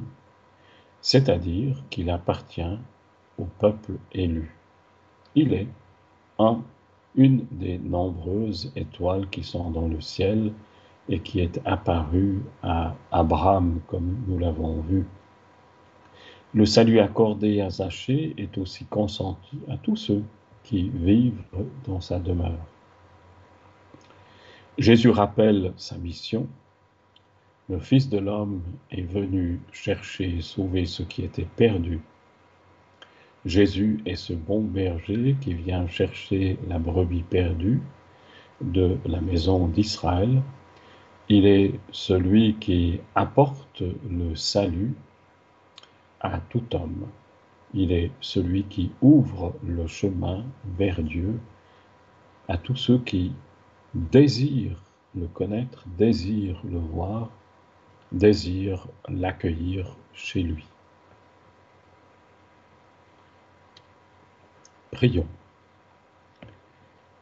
c'est-à-dire 1.01 1.77
qu'il 1.89 2.09
appartient 2.09 2.77
au 3.37 3.45
peuple 3.59 3.93
élu. 4.11 4.53
Il 5.35 5.53
est 5.53 5.67
un, 6.37 6.61
une 7.15 7.45
des 7.51 7.77
nombreuses 7.77 8.71
étoiles 8.75 9.29
qui 9.29 9.43
sont 9.43 9.71
dans 9.71 9.87
le 9.87 10.01
ciel 10.01 10.51
et 11.07 11.19
qui 11.19 11.39
est 11.39 11.59
apparue 11.65 12.41
à 12.61 12.95
Abraham, 13.11 13.79
comme 13.87 14.17
nous 14.27 14.37
l'avons 14.37 14.81
vu. 14.81 15.05
Le 16.53 16.65
salut 16.65 16.99
accordé 16.99 17.61
à 17.61 17.69
Zachée 17.69 18.33
est 18.37 18.57
aussi 18.57 18.85
consenti 18.85 19.59
à 19.69 19.77
tous 19.77 19.95
ceux 19.95 20.23
qui 20.63 20.89
vivent 20.89 21.43
dans 21.85 22.01
sa 22.01 22.19
demeure. 22.19 22.65
Jésus 24.77 25.09
rappelle 25.09 25.73
sa 25.77 25.97
mission 25.97 26.47
le 27.69 27.77
Fils 27.77 28.09
de 28.09 28.17
l'homme 28.17 28.63
est 28.89 29.03
venu 29.03 29.59
chercher 29.71 30.37
et 30.37 30.41
sauver 30.41 30.87
ce 30.87 31.03
qui 31.03 31.23
était 31.23 31.47
perdu. 31.55 31.99
Jésus 33.45 33.99
est 34.07 34.15
ce 34.15 34.33
bon 34.33 34.61
berger 34.61 35.35
qui 35.39 35.53
vient 35.53 35.87
chercher 35.87 36.57
la 36.67 36.79
brebis 36.79 37.21
perdue 37.21 37.79
de 38.61 38.97
la 39.05 39.21
maison 39.21 39.67
d'Israël. 39.67 40.41
Il 41.29 41.45
est 41.45 41.79
celui 41.91 42.55
qui 42.55 43.01
apporte 43.13 43.83
le 44.09 44.35
salut 44.35 44.95
à 46.21 46.39
tout 46.49 46.75
homme. 46.75 47.07
Il 47.73 47.91
est 47.91 48.11
celui 48.19 48.63
qui 48.63 48.91
ouvre 49.01 49.53
le 49.63 49.87
chemin 49.87 50.43
vers 50.77 51.01
Dieu 51.03 51.39
à 52.47 52.57
tous 52.57 52.75
ceux 52.75 52.97
qui 52.99 53.33
désirent 53.93 54.81
le 55.15 55.27
connaître, 55.27 55.83
désirent 55.97 56.61
le 56.63 56.79
voir 56.79 57.29
désire 58.11 58.87
l'accueillir 59.07 59.95
chez 60.13 60.41
lui. 60.41 60.65
Prions. 64.91 65.27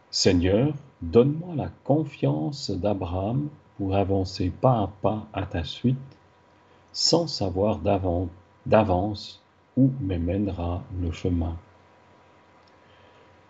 Seigneur, 0.10 0.74
donne-moi 1.02 1.56
la 1.56 1.70
confiance 1.84 2.72
d'Abraham 2.72 3.50
pour 3.78 3.96
avancer 3.96 4.50
pas 4.50 4.82
à 4.82 4.88
pas 5.02 5.28
à 5.34 5.46
ta 5.46 5.64
suite, 5.64 5.98
sans 6.94 7.28
savoir 7.28 7.80
d'avance 7.80 8.30
où 9.78 9.92
me 10.02 10.18
mènera 10.18 10.84
le 11.02 11.12
chemin. 11.12 11.58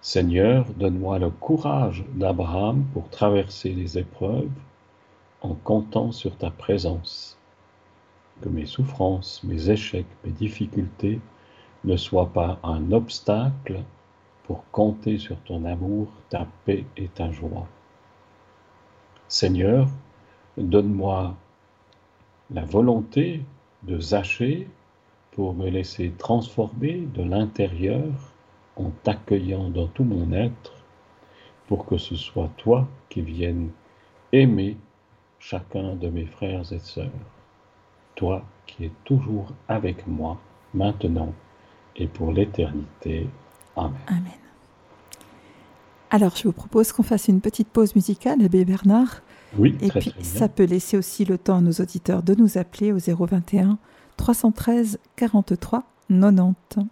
Seigneur, 0.02 0.66
donne-moi 0.76 1.20
le 1.20 1.30
courage 1.30 2.06
d'Abraham 2.14 2.86
pour 2.94 3.10
traverser 3.10 3.74
les 3.74 3.98
épreuves 3.98 4.50
en 5.42 5.56
comptant 5.56 6.12
sur 6.12 6.38
ta 6.38 6.52
présence. 6.52 7.38
Que 8.42 8.50
mes 8.50 8.66
souffrances, 8.66 9.44
mes 9.44 9.70
échecs, 9.70 10.06
mes 10.24 10.32
difficultés 10.32 11.20
ne 11.84 11.98
soient 11.98 12.32
pas 12.32 12.60
un 12.64 12.92
obstacle 12.92 13.84
pour 14.44 14.70
compter 14.72 15.18
sur 15.18 15.38
ton 15.42 15.66
amour, 15.66 16.08
ta 16.30 16.48
paix 16.66 16.86
et 16.96 17.08
ta 17.08 17.32
joie. 17.32 17.68
Seigneur, 19.28 19.88
donne-moi 20.58 21.36
la 22.52 22.64
volonté 22.64 23.44
de 23.84 24.00
zacher 24.00 24.70
pour 25.38 25.54
me 25.54 25.70
laisser 25.70 26.12
transformer 26.18 27.08
de 27.14 27.22
l'intérieur 27.22 28.12
en 28.76 28.90
t'accueillant 29.04 29.70
dans 29.70 29.86
tout 29.86 30.04
mon 30.04 30.32
être, 30.32 30.74
pour 31.68 31.86
que 31.86 32.00
ce 32.00 32.16
soit 32.16 32.50
toi 32.58 32.88
qui 33.08 33.22
viennes 33.22 33.70
aimer 34.32 34.78
chacun 35.38 35.94
de 35.94 36.10
mes 36.10 36.26
frères 36.26 36.74
et 36.74 36.80
sœurs. 36.80 37.12
toi 38.16 38.44
qui 38.66 38.86
es 38.86 38.92
toujours 39.04 39.54
avec 39.68 40.08
moi, 40.08 40.40
maintenant 40.74 41.32
et 41.96 42.08
pour 42.08 42.32
l'éternité. 42.32 43.30
Amen. 43.76 43.94
Amen. 44.08 44.24
Alors, 46.10 46.36
je 46.36 46.46
vous 46.46 46.52
propose 46.52 46.92
qu'on 46.92 47.04
fasse 47.04 47.28
une 47.28 47.42
petite 47.42 47.68
pause 47.68 47.96
musicale, 47.96 48.42
Abbé 48.44 48.66
Bernard. 48.66 49.22
Oui, 49.56 49.78
et 49.82 49.90
très, 49.90 50.00
puis, 50.00 50.10
très 50.10 50.22
bien. 50.22 50.30
ça 50.32 50.50
peut 50.50 50.64
laisser 50.64 50.98
aussi 50.98 51.26
le 51.26 51.38
temps 51.38 51.58
à 51.58 51.62
nos 51.62 51.74
auditeurs 51.74 52.24
de 52.24 52.34
nous 52.34 52.58
appeler 52.58 52.92
au 52.92 52.98
021 52.98 53.78
313 54.18 55.00
43 55.16 55.84
90. 56.10 56.88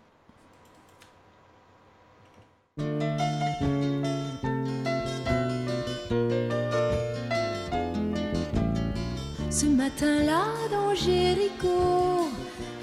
Ce 9.49 9.65
matin-là 9.65 10.43
dans 10.69 10.93
Jéricho, 10.93 12.29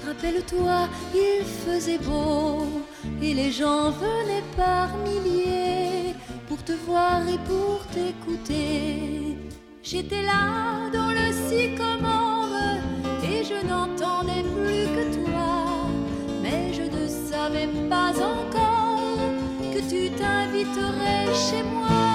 rappelle-toi, 0.07 0.87
il 1.13 1.45
faisait 1.45 1.99
beau 1.99 2.65
et 3.21 3.33
les 3.33 3.51
gens 3.51 3.91
venaient 3.91 4.43
par 4.57 4.89
milliers 4.97 6.15
pour 6.47 6.63
te 6.63 6.73
voir 6.87 7.21
et 7.27 7.37
pour 7.47 7.85
t'écouter. 7.93 9.37
J'étais 9.83 10.23
là 10.23 10.89
dans 10.91 11.11
le 11.11 11.31
sycomore 11.47 12.32
je 13.53 13.67
n'entendais 13.67 14.43
plus 14.43 14.85
que 14.95 15.15
toi, 15.15 15.87
mais 16.41 16.73
je 16.73 16.83
ne 16.83 17.07
savais 17.07 17.67
pas 17.89 18.11
encore 18.11 19.17
que 19.73 19.79
tu 19.89 20.09
t'inviterais 20.11 21.27
chez 21.33 21.63
moi. 21.63 22.12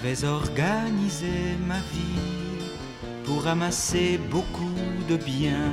J'avais 0.00 0.28
organisé 0.28 1.56
ma 1.66 1.78
vie 1.92 2.70
pour 3.24 3.48
amasser 3.48 4.20
beaucoup 4.30 4.70
de 5.08 5.16
biens. 5.16 5.72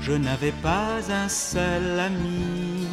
Je 0.00 0.12
n'avais 0.12 0.52
pas 0.62 0.98
un 1.10 1.28
seul 1.28 1.98
ami 1.98 2.86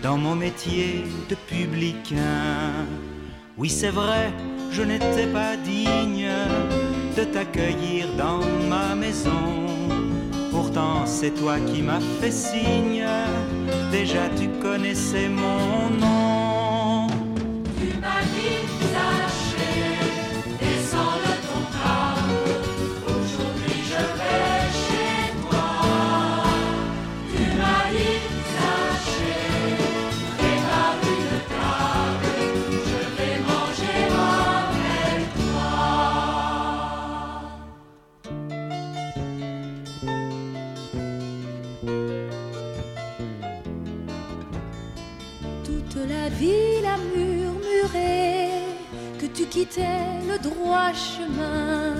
dans 0.00 0.16
mon 0.16 0.36
métier 0.36 1.04
de 1.28 1.34
publicain. 1.34 2.86
Oui, 3.58 3.68
c'est 3.68 3.90
vrai, 3.90 4.32
je 4.70 4.82
n'étais 4.82 5.26
pas 5.26 5.56
digne 5.56 6.30
de 7.16 7.24
t'accueillir 7.24 8.06
dans 8.16 8.40
ma 8.68 8.94
maison. 8.94 9.66
Pourtant, 10.52 11.06
c'est 11.06 11.34
toi 11.34 11.58
qui 11.58 11.82
m'as 11.82 12.00
fait 12.20 12.30
signe. 12.30 13.04
Déjà, 13.90 14.28
tu 14.38 14.48
connaissais 14.60 15.28
mon 15.28 15.90
nom. 15.98 16.31
Quittais 49.72 50.26
le 50.28 50.38
droit 50.38 50.92
chemin 50.92 51.94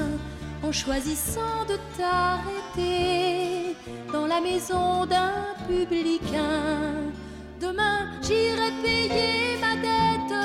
en 0.63 0.73
choisissant 0.73 1.65
de 1.69 1.77
t'arrêter 1.97 3.77
dans 4.13 4.27
la 4.27 4.41
maison 4.41 5.07
d'un 5.07 5.55
publicain. 5.69 7.13
Demain, 7.61 8.11
j'irai 8.23 8.71
payer 8.83 9.59
ma 9.61 9.77
dette 9.77 10.39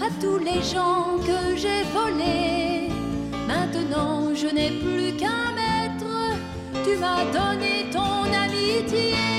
à 0.00 0.08
tous 0.20 0.38
les 0.38 0.62
gens 0.62 1.18
que 1.26 1.56
j'ai 1.56 1.82
volés. 1.92 2.88
Maintenant, 3.46 4.34
je 4.34 4.46
n'ai 4.46 4.70
plus 4.70 5.16
qu'un 5.16 5.52
maître, 5.54 6.16
tu 6.84 6.96
m'as 6.96 7.24
donné 7.32 7.86
ton 7.92 8.24
amitié. 8.32 9.33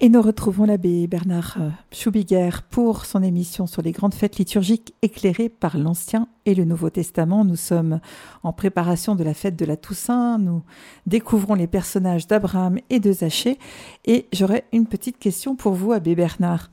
Et 0.00 0.08
nous 0.08 0.22
retrouvons 0.22 0.64
l'abbé 0.64 1.08
Bernard 1.08 1.56
euh, 1.58 1.70
Schubiguer 1.90 2.50
pour 2.70 3.04
son 3.04 3.20
émission 3.20 3.66
sur 3.66 3.82
les 3.82 3.90
grandes 3.90 4.14
fêtes 4.14 4.38
liturgiques 4.38 4.94
éclairées 5.02 5.48
par 5.48 5.76
l'Ancien 5.76 6.28
et 6.46 6.54
le 6.54 6.64
Nouveau 6.64 6.88
Testament. 6.88 7.44
Nous 7.44 7.56
sommes 7.56 7.98
en 8.44 8.52
préparation 8.52 9.16
de 9.16 9.24
la 9.24 9.34
fête 9.34 9.56
de 9.56 9.64
la 9.64 9.76
Toussaint. 9.76 10.38
Nous 10.38 10.62
découvrons 11.06 11.54
les 11.54 11.66
personnages 11.66 12.28
d'Abraham 12.28 12.78
et 12.90 13.00
de 13.00 13.10
Zachée. 13.10 13.58
Et 14.04 14.28
j'aurais 14.32 14.66
une 14.72 14.86
petite 14.86 15.18
question 15.18 15.56
pour 15.56 15.72
vous, 15.72 15.90
abbé 15.90 16.14
Bernard. 16.14 16.70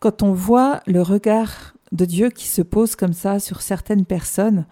Quand 0.00 0.24
on 0.24 0.32
voit 0.32 0.80
le 0.88 1.02
regard 1.02 1.74
de 1.92 2.04
Dieu 2.04 2.30
qui 2.30 2.48
se 2.48 2.62
pose 2.62 2.96
comme 2.96 3.12
ça 3.12 3.38
sur 3.38 3.62
certaines 3.62 4.04
personnes, 4.04 4.66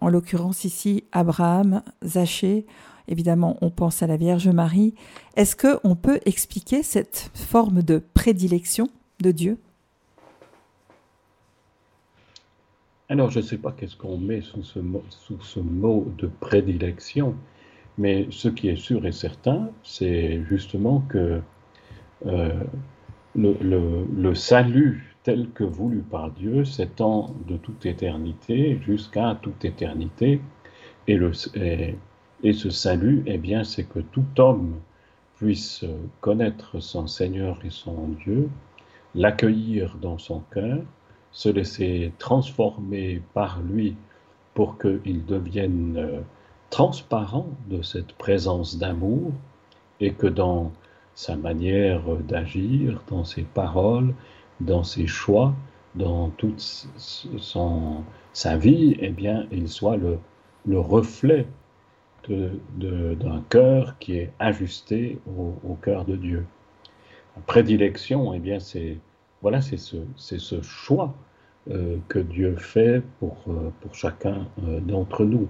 en 0.00 0.08
l'occurrence 0.08 0.62
ici 0.64 1.02
Abraham, 1.10 1.82
Zachée, 2.04 2.64
évidemment 3.08 3.56
on 3.60 3.70
pense 3.70 4.02
à 4.02 4.06
la 4.06 4.16
Vierge 4.16 4.48
Marie, 4.48 4.94
est-ce 5.36 5.56
qu'on 5.56 5.96
peut 5.96 6.20
expliquer 6.26 6.82
cette 6.82 7.30
forme 7.34 7.82
de 7.82 8.02
prédilection 8.14 8.88
de 9.20 9.30
Dieu? 9.32 9.58
Alors, 13.10 13.30
je 13.30 13.38
ne 13.38 13.44
sais 13.44 13.56
pas 13.58 13.72
qu'est-ce 13.72 13.96
qu'on 13.96 14.18
met 14.18 14.42
sous 14.42 14.62
ce, 14.62 14.78
mot, 14.80 15.02
sous 15.08 15.40
ce 15.40 15.60
mot 15.60 16.12
de 16.18 16.26
prédilection, 16.40 17.34
mais 17.96 18.26
ce 18.30 18.48
qui 18.48 18.68
est 18.68 18.76
sûr 18.76 19.06
et 19.06 19.12
certain, 19.12 19.70
c'est 19.82 20.42
justement 20.44 21.00
que 21.08 21.40
euh, 22.26 22.64
le, 23.34 23.56
le- 24.14 24.34
salut 24.34 25.16
tel 25.22 25.50
que 25.52 25.64
voulu 25.64 26.00
par 26.00 26.30
Dieu 26.30 26.64
s'étend 26.64 27.34
de 27.46 27.56
toute 27.56 27.86
éternité 27.86 28.78
jusqu'à 28.82 29.38
toute 29.40 29.64
éternité. 29.64 30.40
Et, 31.06 31.16
le, 31.16 31.32
et 32.42 32.52
ce 32.52 32.70
salut, 32.70 33.22
eh 33.26 33.38
bien, 33.38 33.64
c'est 33.64 33.84
que 33.84 33.98
tout 33.98 34.26
homme 34.38 34.76
puisse 35.36 35.84
connaître 36.20 36.80
son 36.80 37.06
Seigneur 37.06 37.58
et 37.64 37.70
son 37.70 38.08
Dieu, 38.24 38.48
l'accueillir 39.14 39.96
dans 40.00 40.18
son 40.18 40.40
cœur, 40.52 40.78
se 41.32 41.48
laisser 41.48 42.12
transformer 42.18 43.22
par 43.34 43.60
lui 43.62 43.96
pour 44.54 44.78
qu'il 44.78 45.24
devienne 45.26 45.96
euh, 45.96 46.20
transparent 46.70 47.46
de 47.68 47.82
cette 47.82 48.12
présence 48.14 48.78
d'amour 48.78 49.32
et 50.00 50.12
que 50.12 50.26
dans 50.26 50.72
sa 51.14 51.36
manière 51.36 52.02
d'agir, 52.28 53.02
dans 53.08 53.24
ses 53.24 53.42
paroles, 53.42 54.14
dans 54.60 54.84
ses 54.84 55.06
choix, 55.06 55.54
dans 55.94 56.30
toute 56.30 56.60
son, 57.38 58.04
sa 58.32 58.56
vie, 58.56 58.96
eh 59.00 59.10
bien, 59.10 59.46
il 59.50 59.68
soit 59.68 59.96
le, 59.96 60.18
le 60.66 60.78
reflet 60.78 61.46
d'un 62.28 63.42
cœur 63.48 63.98
qui 63.98 64.18
est 64.18 64.32
ajusté 64.38 65.18
au, 65.26 65.74
cœur 65.74 66.04
de 66.04 66.16
Dieu. 66.16 66.44
La 67.36 67.42
prédilection, 67.42 68.34
eh 68.34 68.38
bien, 68.38 68.58
c'est 68.60 68.98
voilà, 69.42 69.60
ce, 69.60 69.76
ce 70.16 70.62
choix 70.62 71.14
euh, 71.70 71.98
que 72.08 72.18
Dieu 72.18 72.56
fait 72.56 73.02
pour, 73.20 73.36
euh, 73.48 73.70
pour 73.82 73.94
chacun 73.94 74.46
euh, 74.62 74.80
d'entre 74.80 75.26
nous. 75.26 75.48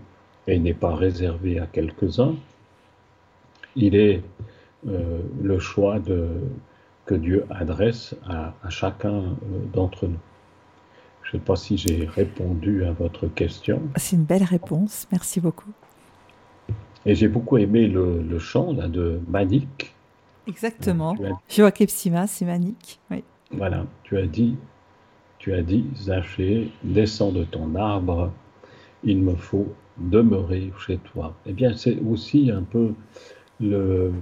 Et 0.49 0.59
n'est 0.59 0.75
pas 0.75 0.95
réservé 0.95 1.61
à 1.61 1.67
quelques-uns. 1.67 2.35
Il 3.77 3.95
est 3.95 4.23
le 4.87 5.59
choix 5.59 5.99
que 7.05 7.15
Dieu 7.15 7.45
adresse 7.51 8.17
à, 8.27 8.55
chacun 8.71 9.37
d'entre 9.75 10.07
nous. 10.07 10.19
Je 11.23 11.37
ne 11.37 11.41
sais 11.41 11.45
pas 11.45 11.55
si 11.55 11.77
j'ai 11.77 12.07
répondu 12.07 12.85
à 12.85 12.93
votre 12.93 13.29
question. 13.29 13.83
C'est 13.97 14.17
une 14.17 14.25
belle 14.25 14.45
réponse, 14.45 15.07
merci 15.13 15.39
beaucoup. 15.39 15.71
Et 17.09 17.15
j'ai 17.15 17.29
beaucoup 17.29 17.57
aimé 17.57 17.89
le, 17.89 18.39
chant 18.39 18.73
là, 18.73 18.87
de 18.87 19.21
Manik. 19.29 19.95
Exactement. 20.47 21.17
Joachim 21.49 21.87
Sima, 21.89 22.27
c'est 22.27 22.45
Manik. 22.45 23.01
Oui. 23.11 23.25
Voilà, 23.51 23.87
tu 24.05 24.17
as 24.19 24.27
dit, 24.27 24.57
tu 25.39 25.55
as 25.55 25.63
dit, 25.63 25.87
Zaché, 25.97 26.71
descends 26.85 27.33
de 27.33 27.45
ton 27.45 27.75
arbre, 27.75 28.31
il 29.05 29.23
me 29.23 29.35
faut 29.35 29.75
demeurer 29.97 30.71
chez 30.79 30.99
toi. 30.99 31.35
Eh 31.47 31.53
bien, 31.53 31.75
c'est 31.75 31.99
aussi 32.01 32.51
un 32.51 32.63
peu 32.63 32.93
le, 33.59 34.13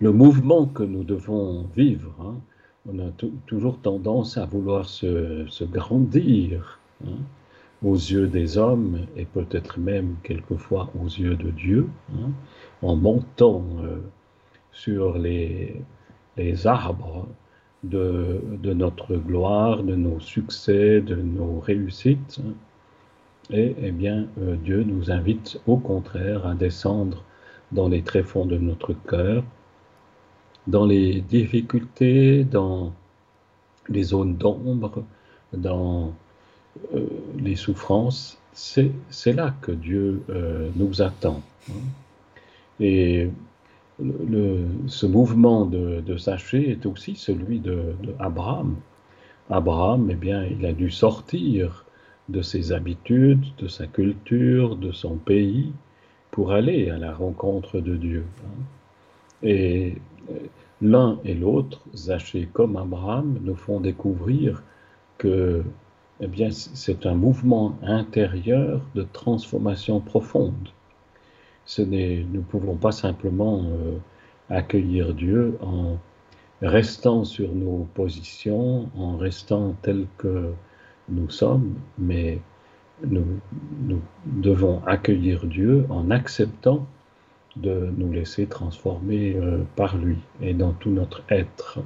le 0.00 0.12
mouvement 0.12 0.66
que 0.66 0.82
nous 0.82 1.04
devons 1.04 1.66
vivre. 1.74 2.12
Hein 2.20 2.34
on 2.88 2.98
a 2.98 3.10
toujours 3.46 3.78
tendance 3.80 4.38
à 4.38 4.46
vouloir 4.46 4.88
se, 4.88 5.64
grandir 5.64 6.78
hein, 7.06 7.18
aux 7.84 7.94
yeux 7.94 8.26
des 8.26 8.58
hommes 8.58 9.06
et 9.16 9.24
peut-être 9.24 9.78
même 9.78 10.16
quelquefois 10.22 10.90
aux 11.00 11.06
yeux 11.06 11.36
de 11.36 11.50
Dieu, 11.50 11.88
hein, 12.14 12.30
en 12.82 12.96
montant 12.96 13.64
euh, 13.82 13.98
sur 14.72 15.18
les, 15.18 15.82
arbres 16.66 17.28
de, 17.84 18.40
notre 18.62 19.16
gloire, 19.16 19.82
de 19.82 19.94
nos 19.94 20.20
succès, 20.20 21.00
de 21.00 21.16
nos 21.16 21.60
réussites. 21.60 22.40
Hein. 22.44 22.52
Et 23.50 23.74
eh 23.80 23.92
bien, 23.92 24.26
euh, 24.40 24.56
Dieu 24.56 24.82
nous 24.82 25.10
invite 25.10 25.60
au 25.66 25.76
contraire 25.78 26.46
à 26.46 26.54
descendre 26.54 27.24
dans 27.72 27.88
les 27.88 28.02
tréfonds 28.02 28.46
de 28.46 28.58
notre 28.58 28.92
cœur 28.92 29.44
dans 30.68 30.84
les 30.84 31.22
difficultés, 31.22 32.44
dans 32.44 32.92
les 33.88 34.02
zones 34.02 34.36
d'ombre, 34.36 35.02
dans 35.54 36.12
euh, 36.94 37.06
les 37.38 37.56
souffrances, 37.56 38.38
c'est 38.52 39.32
là 39.32 39.54
que 39.62 39.72
Dieu 39.72 40.22
euh, 40.30 40.68
nous 40.76 41.02
attend. 41.02 41.42
Hein. 41.70 41.74
Et 42.80 43.28
ce 44.86 45.06
mouvement 45.06 45.66
de, 45.66 46.00
de 46.00 46.56
est 46.56 46.86
aussi 46.86 47.16
celui 47.16 47.58
de, 47.58 47.94
Abraham. 48.18 48.76
Abraham, 49.50 50.08
eh 50.10 50.14
bien, 50.14 50.44
il 50.44 50.64
a 50.66 50.72
dû 50.72 50.90
sortir 50.90 51.84
de 52.28 52.42
ses 52.42 52.72
habitudes, 52.72 53.44
de 53.58 53.66
sa 53.66 53.86
culture, 53.86 54.76
de 54.76 54.92
son 54.92 55.16
pays, 55.16 55.72
pour 56.30 56.52
aller 56.52 56.90
à 56.90 56.98
la 56.98 57.12
rencontre 57.12 57.80
de 57.80 57.96
Dieu. 57.96 58.24
Hein. 58.44 58.64
Et 59.42 59.96
l'un 60.80 61.18
et 61.24 61.34
l'autre, 61.34 61.80
Zaché 61.94 62.48
comme 62.52 62.76
Abraham, 62.76 63.38
nous 63.42 63.56
font 63.56 63.80
découvrir 63.80 64.62
que 65.16 65.62
eh 66.20 66.26
bien, 66.26 66.50
c'est 66.50 67.06
un 67.06 67.14
mouvement 67.14 67.78
intérieur 67.82 68.80
de 68.94 69.06
transformation 69.12 70.00
profonde. 70.00 70.68
Nous 71.78 71.86
ne 71.86 72.40
pouvons 72.40 72.76
pas 72.76 72.92
simplement 72.92 73.62
euh, 73.64 73.98
accueillir 74.50 75.14
Dieu 75.14 75.58
en 75.60 75.98
restant 76.60 77.24
sur 77.24 77.54
nos 77.54 77.86
positions, 77.94 78.88
en 78.96 79.16
restant 79.16 79.74
tels 79.82 80.06
que 80.16 80.52
nous 81.08 81.30
sommes, 81.30 81.74
mais 81.98 82.40
nous, 83.06 83.40
nous 83.82 84.00
devons 84.26 84.82
accueillir 84.86 85.46
Dieu 85.46 85.86
en 85.88 86.10
acceptant 86.10 86.86
de 87.56 87.92
nous 87.96 88.12
laisser 88.12 88.46
transformer 88.46 89.36
euh, 89.36 89.62
par 89.76 89.96
lui 89.96 90.18
et 90.40 90.54
dans 90.54 90.72
tout 90.72 90.90
notre 90.90 91.22
être. 91.28 91.80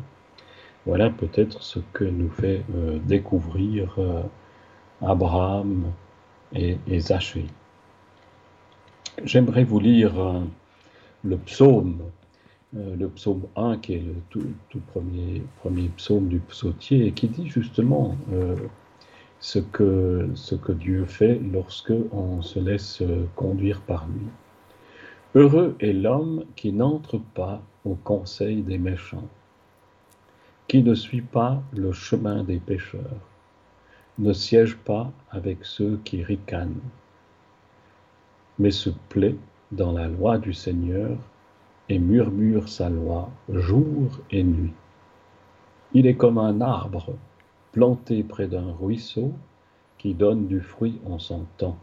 Voilà 0.86 1.10
peut-être 1.10 1.62
ce 1.62 1.78
que 1.92 2.04
nous 2.04 2.30
fait 2.30 2.62
euh, 2.74 2.98
découvrir 3.04 3.94
euh, 3.98 4.22
Abraham 5.00 5.92
et, 6.54 6.76
et 6.86 7.00
Zachée. 7.00 7.46
J'aimerais 9.24 9.64
vous 9.64 9.78
lire 9.78 10.42
le 11.22 11.36
psaume, 11.36 11.98
le 12.72 13.06
psaume 13.08 13.42
1 13.56 13.76
qui 13.78 13.94
est 13.94 14.02
le 14.02 14.14
tout, 14.30 14.80
premier 14.88 15.88
psaume 15.96 16.28
du 16.28 16.38
psautier 16.38 17.06
et 17.06 17.12
qui 17.12 17.28
dit 17.28 17.46
justement 17.46 18.16
ce, 19.38 19.58
que, 19.58 20.30
ce 20.34 20.54
que 20.54 20.72
Dieu 20.72 21.04
fait 21.04 21.38
lorsque 21.52 21.92
on 22.10 22.40
se 22.40 22.58
laisse 22.58 23.02
conduire 23.36 23.82
par 23.82 24.06
lui. 24.06 24.26
Heureux 25.34 25.76
est 25.80 25.94
l'homme 25.94 26.44
qui 26.56 26.72
n'entre 26.72 27.18
pas 27.18 27.62
au 27.84 27.94
conseil 27.94 28.62
des 28.62 28.76
méchants, 28.76 29.28
qui 30.72 30.82
ne 30.82 30.94
suit 30.94 31.20
pas 31.20 31.62
le 31.74 31.92
chemin 31.92 32.44
des 32.44 32.58
pécheurs, 32.58 33.20
ne 34.18 34.32
siège 34.32 34.78
pas 34.78 35.12
avec 35.30 35.66
ceux 35.66 36.00
qui 36.02 36.24
ricanent, 36.24 36.80
mais 38.58 38.70
se 38.70 38.88
plaît 39.10 39.36
dans 39.70 39.92
la 39.92 40.08
loi 40.08 40.38
du 40.38 40.54
Seigneur 40.54 41.18
et 41.90 41.98
murmure 41.98 42.70
sa 42.70 42.88
loi 42.88 43.28
jour 43.50 44.18
et 44.30 44.42
nuit. 44.42 44.72
Il 45.92 46.06
est 46.06 46.16
comme 46.16 46.38
un 46.38 46.62
arbre 46.62 47.16
planté 47.72 48.22
près 48.22 48.48
d'un 48.48 48.72
ruisseau 48.72 49.34
qui 49.98 50.14
donne 50.14 50.46
du 50.46 50.62
fruit 50.62 51.02
en 51.04 51.18
son 51.18 51.44
temps, 51.58 51.76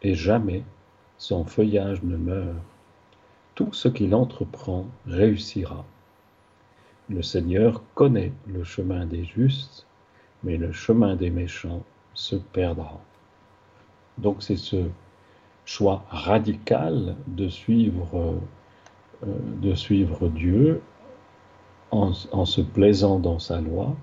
et 0.00 0.14
jamais 0.14 0.64
son 1.18 1.44
feuillage 1.44 2.02
ne 2.04 2.16
meurt. 2.16 2.56
Tout 3.54 3.74
ce 3.74 3.88
qu'il 3.88 4.14
entreprend 4.14 4.86
réussira. 5.06 5.84
Le 7.10 7.22
Seigneur 7.22 7.82
connaît 7.94 8.32
le 8.46 8.64
chemin 8.64 9.06
des 9.06 9.24
justes, 9.24 9.86
mais 10.42 10.56
le 10.56 10.72
chemin 10.72 11.16
des 11.16 11.30
méchants 11.30 11.82
se 12.14 12.36
perdra. 12.36 13.00
Donc 14.18 14.42
c'est 14.42 14.56
ce 14.56 14.88
choix 15.64 16.04
radical 16.10 17.16
de 17.26 17.48
suivre, 17.48 18.40
euh, 19.22 19.26
de 19.62 19.74
suivre 19.74 20.28
Dieu 20.28 20.82
en, 21.90 22.12
se 22.12 22.60
plaisant 22.60 23.18
dans 23.18 23.38
sa 23.38 23.60
loi, 23.60 23.96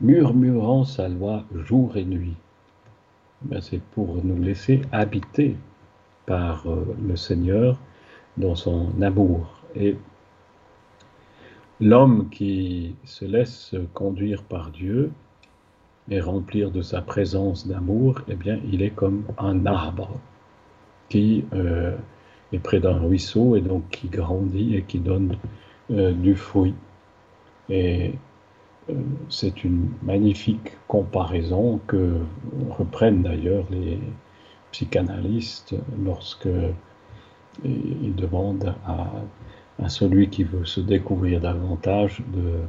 murmurant 0.00 0.84
sa 0.84 1.08
loi 1.08 1.44
jour 1.54 1.96
et 1.96 2.04
nuit. 2.04 2.36
Ben, 3.42 3.60
c'est 3.60 3.82
pour 3.82 4.24
nous 4.24 4.40
laisser 4.40 4.82
habiter 4.92 5.56
par 6.26 6.66
euh, 6.70 6.96
le 7.06 7.16
Seigneur 7.16 7.78
dans 8.36 8.54
son 8.54 8.90
amour. 9.02 9.60
Et 9.74 9.96
l'homme 11.82 12.28
qui 12.30 12.94
se 13.04 13.24
laisse 13.24 13.74
conduire 13.92 14.42
par 14.44 14.70
Dieu 14.70 15.10
et 16.08 16.20
remplir 16.20 16.70
de 16.70 16.80
sa 16.80 17.02
présence 17.02 17.66
d'amour, 17.66 18.20
eh 18.28 18.34
bien, 18.34 18.58
il 18.70 18.82
est 18.82 18.90
comme 18.90 19.24
un 19.36 19.66
arbre 19.66 20.10
qui 21.08 21.44
euh, 21.52 21.96
est 22.52 22.58
près 22.58 22.80
d'un 22.80 22.98
ruisseau 22.98 23.56
et 23.56 23.60
donc 23.60 23.88
qui 23.90 24.08
grandit 24.08 24.76
et 24.76 24.82
qui 24.82 25.00
donne 25.00 25.36
euh, 25.90 26.12
du 26.12 26.36
fruit. 26.36 26.74
Et 27.68 28.14
c'est 29.28 29.64
une 29.64 29.90
magnifique 30.02 30.72
comparaison 30.88 31.80
que 31.86 32.18
reprennent 32.70 33.22
d'ailleurs 33.22 33.64
les, 33.70 33.98
psychanalyste 34.72 35.74
lorsque 36.02 36.48
il 37.62 38.14
demande 38.14 38.74
à, 38.86 39.06
celui 39.88 40.28
qui 40.28 40.44
veut 40.44 40.64
se 40.64 40.80
découvrir 40.80 41.40
davantage 41.40 42.22
de, 42.32 42.60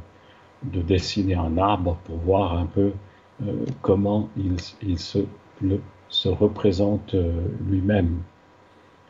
de, 0.70 0.82
dessiner 0.82 1.34
un 1.34 1.58
arbre 1.58 1.98
pour 2.04 2.16
voir 2.18 2.56
un 2.56 2.66
peu 2.66 2.92
euh, 3.42 3.64
comment 3.82 4.28
il, 4.36 4.98
se, 4.98 5.18
se, 6.08 6.28
représente 6.28 7.14
euh, 7.14 7.32
lui-même. 7.68 8.22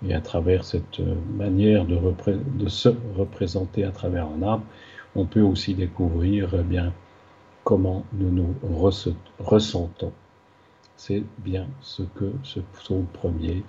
Et 0.07 0.15
à 0.15 0.21
travers 0.21 0.65
cette 0.65 1.01
manière 1.37 1.87
de, 1.87 1.99
se 2.69 2.91
représenter 3.17 3.85
à 3.85 3.91
travers 3.91 4.27
un 4.27 4.43
arbre, 4.43 4.65
on 5.17 5.25
peut 5.25 5.41
aussi 5.41 5.75
découvrir 5.75 6.51
eh 6.59 6.63
bien, 6.63 6.93
comment 7.63 8.05
nous 8.13 8.31
nous 8.31 8.55
ressentons. 9.39 10.13
C'est 10.97 11.23
bien 11.39 11.67
ce 11.81 12.03
que 12.03 12.33
ce 12.43 12.61
psaume 12.61 13.07
premier 13.07 13.65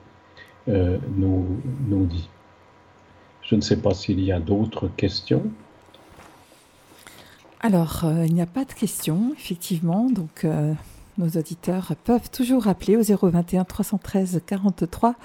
euh, 0.67 0.97
nous, 1.15 1.61
nous 1.88 2.05
dit. 2.05 2.29
Je 3.45 3.55
ne 3.55 3.61
sais 3.61 3.77
pas 3.77 3.93
s'il 3.93 4.19
y 4.21 4.31
a 4.31 4.39
d'autres 4.39 4.87
questions. 4.87 5.43
Alors, 7.61 8.01
euh, 8.03 8.25
il 8.25 8.33
n'y 8.33 8.41
a 8.41 8.47
pas 8.47 8.65
de 8.65 8.73
questions, 8.73 9.33
effectivement. 9.37 10.09
Donc, 10.09 10.43
euh, 10.43 10.73
nos 11.17 11.29
auditeurs 11.29 11.93
peuvent 12.03 12.29
toujours 12.29 12.67
appeler 12.67 12.97
au 12.97 13.03
021 13.03 13.63
313 13.63 14.41
43 14.45 15.15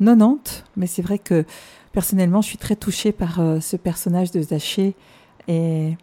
90. 0.00 0.64
Mais 0.76 0.86
c'est 0.86 1.02
vrai 1.02 1.18
que 1.18 1.44
personnellement, 1.92 2.40
je 2.40 2.48
suis 2.48 2.58
très 2.58 2.76
touchée 2.76 3.12
par 3.12 3.40
ce 3.60 3.76
personnage 3.76 4.30
de 4.30 4.40
Zaché. 4.40 4.94
Et 5.48 5.96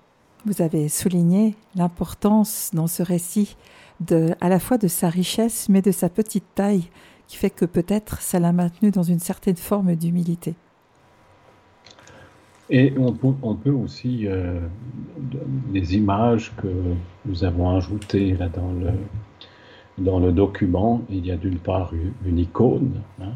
vous 0.45 0.61
avez 0.61 0.89
souligné 0.89 1.55
l'importance 1.76 2.70
dans 2.74 2.88
ce 2.88 3.01
récit 3.01 3.55
de, 3.99 4.36
à 4.41 4.49
la 4.49 4.59
fois 4.59 4.78
de 4.78 4.88
sa 4.88 5.09
richesse, 5.09 5.70
mais 5.70 5.82
de 5.82 5.91
sa 5.91 6.09
petite 6.09 6.45
taille, 6.53 6.89
qui 7.28 7.38
fait 7.38 7.49
que 7.49 7.66
peut-être 7.66 8.22
ça 8.22 8.39
l'a 8.39 8.51
maintenu 8.51 8.91
dans 8.91 9.03
une 9.03 9.20
certaine 9.20 9.55
forme 9.55 9.95
d'humilité. 9.95 10.55
Et 12.70 12.93
on 12.97 13.11
peut, 13.11 13.70
aussi, 13.72 14.28
euh, 14.28 14.59
les 15.72 15.95
images 15.95 16.51
que 16.57 16.68
nous 17.26 17.43
avons 17.43 17.76
ajoutées 17.78 18.34
là 18.34 18.49
dans 18.49 18.72
le, 18.72 18.91
dans 19.97 20.20
le 20.20 20.32
document, 20.32 21.01
il 21.09 21.26
y 21.26 21.32
a 21.32 21.38
d'une 21.38 21.59
part 21.59 21.93
une, 22.26 22.39
icône 22.39 23.01
hein, 23.22 23.34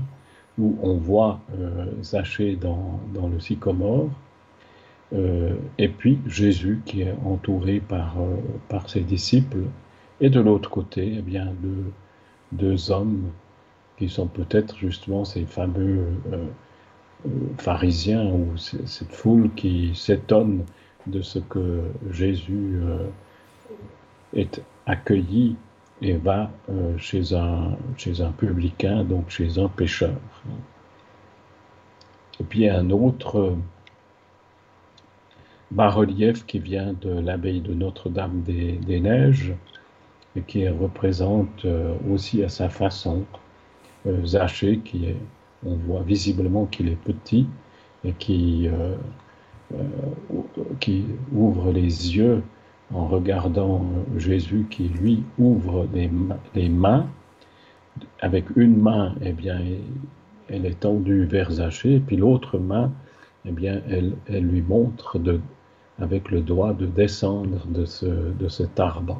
où 0.57 0.77
on 0.81 0.95
voit 0.95 1.39
euh, 1.57 1.85
Zachée 2.01 2.55
dans, 2.55 2.99
dans, 3.13 3.27
le 3.27 3.39
sycomore, 3.39 4.09
euh, 5.13 5.53
et 5.77 5.89
puis 5.89 6.19
Jésus 6.25 6.81
qui 6.85 7.01
est 7.01 7.13
entouré 7.23 7.79
par, 7.79 8.15
euh, 8.19 8.35
par 8.67 8.89
ses 8.89 9.01
disciples, 9.01 9.63
et 10.21 10.29
de 10.29 10.39
l'autre 10.39 10.69
côté, 10.71 11.15
eh 11.17 11.21
bien, 11.21 11.53
deux, 11.61 11.91
deux 12.51 12.91
hommes 12.91 13.29
qui 13.97 14.09
sont 14.09 14.27
peut-être 14.27 14.77
justement 14.77 15.23
ces 15.23 15.45
fameux 15.45 16.07
pharisiens 17.57 18.25
ou 18.25 18.57
cette 18.57 19.13
foule 19.13 19.49
qui 19.55 19.91
s'étonne 19.95 20.63
de 21.07 21.21
ce 21.21 21.39
que 21.39 21.81
Jésus 22.11 22.79
est 24.33 24.61
accueilli 24.85 25.55
et 26.01 26.13
va 26.13 26.51
euh, 26.69 26.97
chez, 26.97 27.33
un, 27.33 27.77
chez 27.97 28.21
un 28.21 28.31
publicain, 28.31 29.03
donc 29.03 29.29
chez 29.29 29.59
un 29.59 29.67
pêcheur. 29.67 30.15
Et 32.39 32.43
puis 32.43 32.59
il 32.59 32.65
y 32.65 32.69
a 32.69 32.77
un 32.77 32.89
autre 32.89 33.39
euh, 33.39 33.55
bas-relief 35.71 36.45
qui 36.45 36.59
vient 36.59 36.93
de 36.93 37.19
l'abbaye 37.19 37.59
de 37.59 37.73
Notre-Dame 37.73 38.41
des, 38.43 38.99
Neiges 38.99 39.53
et 40.35 40.41
qui 40.41 40.67
représente 40.69 41.65
euh, 41.65 41.93
aussi 42.09 42.43
à 42.43 42.49
sa 42.49 42.69
façon 42.69 43.25
Zaché, 44.23 44.79
qui 44.79 45.07
est, 45.07 45.17
on 45.65 45.75
voit 45.75 46.01
visiblement 46.01 46.65
qu'il 46.65 46.89
est 46.89 46.95
petit 46.95 47.47
et 48.03 48.13
qui, 48.13 48.69
qui 50.79 51.05
ouvre 51.33 51.71
les 51.71 52.15
yeux 52.15 52.43
en 52.93 53.07
regardant 53.07 53.85
Jésus 54.17 54.65
qui 54.69 54.87
lui 54.87 55.23
ouvre 55.37 55.87
les, 55.93 56.69
mains. 56.69 57.07
Avec 58.21 58.45
une 58.55 58.77
main, 58.77 59.15
eh 59.21 59.33
bien, 59.33 59.59
elle 60.47 60.65
est 60.65 60.79
tendue 60.79 61.25
vers 61.25 61.51
Zachée, 61.51 61.99
puis 61.99 62.17
l'autre 62.17 62.57
main, 62.57 62.91
eh 63.45 63.51
bien, 63.51 63.81
elle, 63.89 64.13
elle, 64.27 64.45
lui 64.45 64.61
montre 64.61 65.19
de, 65.19 65.39
avec 65.99 66.31
le 66.31 66.41
doigt 66.41 66.73
de 66.73 66.85
descendre 66.85 67.65
de, 67.67 67.85
ce, 67.85 68.05
de 68.05 68.47
cet 68.47 68.79
arbre. 68.79 69.19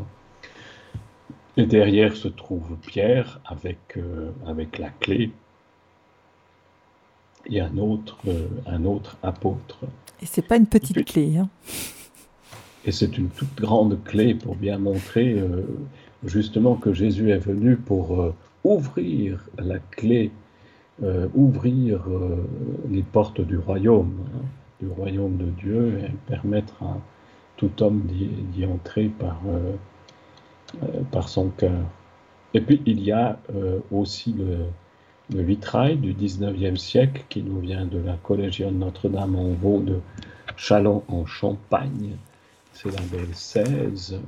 Et 1.58 1.66
derrière 1.66 2.16
se 2.16 2.28
trouve 2.28 2.78
Pierre 2.88 3.42
avec, 3.46 3.98
euh, 3.98 4.32
avec 4.48 4.78
la 4.78 4.90
clé 4.90 5.32
et 7.46 7.62
un 7.62 7.78
autre, 7.78 8.18
euh, 8.28 8.48
un 8.66 8.86
autre 8.86 9.18
apôtre. 9.24 9.80
Et 10.22 10.26
c'est 10.26 10.42
pas 10.42 10.58
une 10.58 10.68
petite 10.68 11.04
clé. 11.06 11.38
Hein. 11.38 11.50
Et 12.86 12.92
c'est 12.92 13.18
une 13.18 13.30
toute 13.30 13.56
grande 13.56 14.04
clé 14.04 14.36
pour 14.36 14.56
bien 14.56 14.78
montrer 14.78 15.34
euh, 15.34 15.64
justement 16.26 16.76
que 16.76 16.94
Jésus 16.94 17.32
est 17.32 17.40
venu 17.40 17.76
pour 17.76 18.20
euh, 18.20 18.36
ouvrir 18.64 19.46
la 19.58 19.80
clé, 19.80 20.32
ouvrir 21.34 22.02
les 22.90 23.04
portes 23.04 23.40
du 23.40 23.58
royaume, 23.58 24.18
hein, 24.36 24.42
du 24.82 24.90
royaume 24.90 25.38
de 25.38 25.46
Dieu, 25.46 25.98
et 26.04 26.12
permettre 26.28 26.84
à 26.84 26.98
tout 27.56 27.72
homme 27.82 28.02
d'y 28.52 28.66
entrer 28.66 29.08
par, 29.08 29.40
par 31.10 31.30
son 31.30 31.52
cœur. 31.52 31.86
Et 32.54 32.60
puis 32.60 32.82
il 32.86 33.02
y 33.02 33.14
a 33.14 33.40
aussi 33.92 34.34
le, 34.34 34.66
le, 35.34 35.42
vitrail 35.42 35.98
du 35.98 36.14
19e 36.14 36.78
siècle 36.78 37.24
qui 37.30 37.42
nous 37.42 37.60
vient 37.60 37.86
de 37.86 38.00
la 38.00 38.18
collégienne 38.24 38.80
Notre-Dame 38.80 39.36
en 39.36 39.50
Vaud 39.50 39.80
de 39.80 40.00
Chalon 40.58 41.04
en 41.08 41.26
Champagne 41.26 42.16
c'est 42.82 42.92
la 42.92 43.02
belle 43.12 43.34
16. 43.34 44.20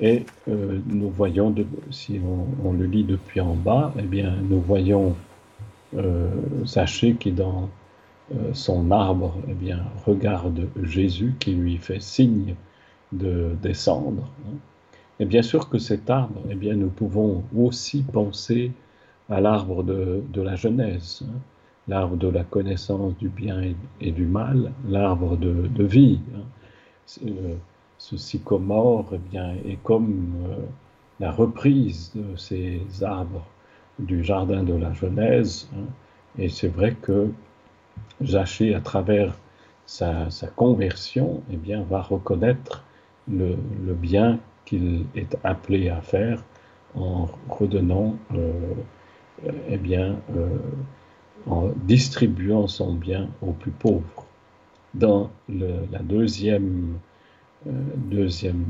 Et 0.00 0.24
euh, 0.48 0.80
nous 0.86 1.10
voyons, 1.10 1.54
si 1.90 2.20
on, 2.64 2.72
le 2.72 2.84
lit 2.84 3.04
depuis 3.04 3.40
en 3.40 3.54
bas, 3.54 3.92
eh 3.96 4.02
bien, 4.02 4.34
nous 4.42 4.60
voyons 4.60 5.14
euh, 5.96 6.28
qui 7.20 7.30
dans 7.30 7.68
euh, 8.34 8.52
son 8.54 8.90
arbre, 8.90 9.36
eh 9.48 9.54
bien, 9.54 9.84
regarde 10.04 10.68
Jésus 10.82 11.34
qui 11.38 11.52
lui 11.52 11.76
fait 11.76 12.00
signe 12.00 12.56
de 13.12 13.54
descendre. 13.62 14.28
Et 15.20 15.24
bien 15.26 15.42
sûr 15.42 15.68
que 15.68 15.78
cet 15.78 16.10
arbre, 16.10 16.40
eh 16.50 16.56
bien, 16.56 16.74
nous 16.74 16.88
pouvons 16.88 17.44
aussi 17.56 18.02
penser 18.02 18.72
à 19.30 19.40
l'arbre 19.40 19.82
de, 19.82 20.22
la 20.40 20.56
Genèse, 20.56 21.24
hein. 21.26 21.38
l'arbre 21.88 22.16
de 22.16 22.28
la 22.28 22.44
connaissance 22.44 23.16
du 23.18 23.28
bien 23.28 23.62
et, 24.00 24.12
du 24.12 24.26
mal, 24.26 24.72
l'arbre 24.88 25.36
de, 25.36 25.84
vie. 25.84 26.20
Hein 26.34 26.42
ce 27.98 28.16
sycomore 28.16 29.06
eh 29.12 29.18
bien, 29.18 29.54
est 29.66 29.82
comme 29.82 30.34
euh, 30.46 30.56
la 31.20 31.30
reprise 31.30 32.12
de 32.14 32.36
ces 32.36 32.82
arbres 33.02 33.46
du 33.98 34.22
jardin 34.22 34.62
de 34.62 34.74
la 34.74 34.92
Genèse. 34.92 35.68
Hein. 35.74 35.86
et 36.38 36.48
c'est 36.48 36.68
vrai 36.68 36.94
que 37.00 37.30
Zachée, 38.22 38.74
à 38.74 38.80
travers 38.80 39.34
sa, 39.86 40.28
conversion, 40.56 41.42
eh 41.50 41.56
bien, 41.56 41.82
va 41.88 42.02
reconnaître 42.02 42.84
le, 43.30 43.56
bien 43.94 44.38
qu'il 44.64 45.06
est 45.14 45.36
appelé 45.44 45.88
à 45.88 46.00
faire 46.00 46.42
en 46.94 47.28
redonnant, 47.48 48.16
euh, 48.34 48.74
eh 49.68 49.76
bien, 49.76 50.16
euh, 50.36 50.48
en 51.46 51.70
distribuant 51.84 52.66
son 52.66 52.94
bien 52.94 53.28
aux 53.42 53.52
plus 53.52 53.72
pauvres. 53.72 54.26
Dans 54.94 55.30
la 55.48 55.98
deuxième 56.00 56.98
euh, 57.66 57.70
deuxième, 57.96 58.64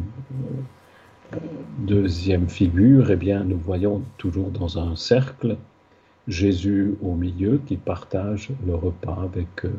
euh, 1.35 1.39
deuxième 1.79 2.49
figure, 2.49 3.11
eh 3.11 3.17
bien, 3.17 3.43
nous 3.43 3.59
voyons 3.59 4.03
toujours 4.19 4.51
dans 4.51 4.79
un 4.79 4.95
cercle 4.95 5.57
Jésus 6.29 6.95
au 7.03 7.15
milieu 7.15 7.61
qui 7.67 7.77
partage 7.77 8.51
le 8.65 8.75
repas 8.75 9.19
avec 9.25 9.65
euh, 9.65 9.73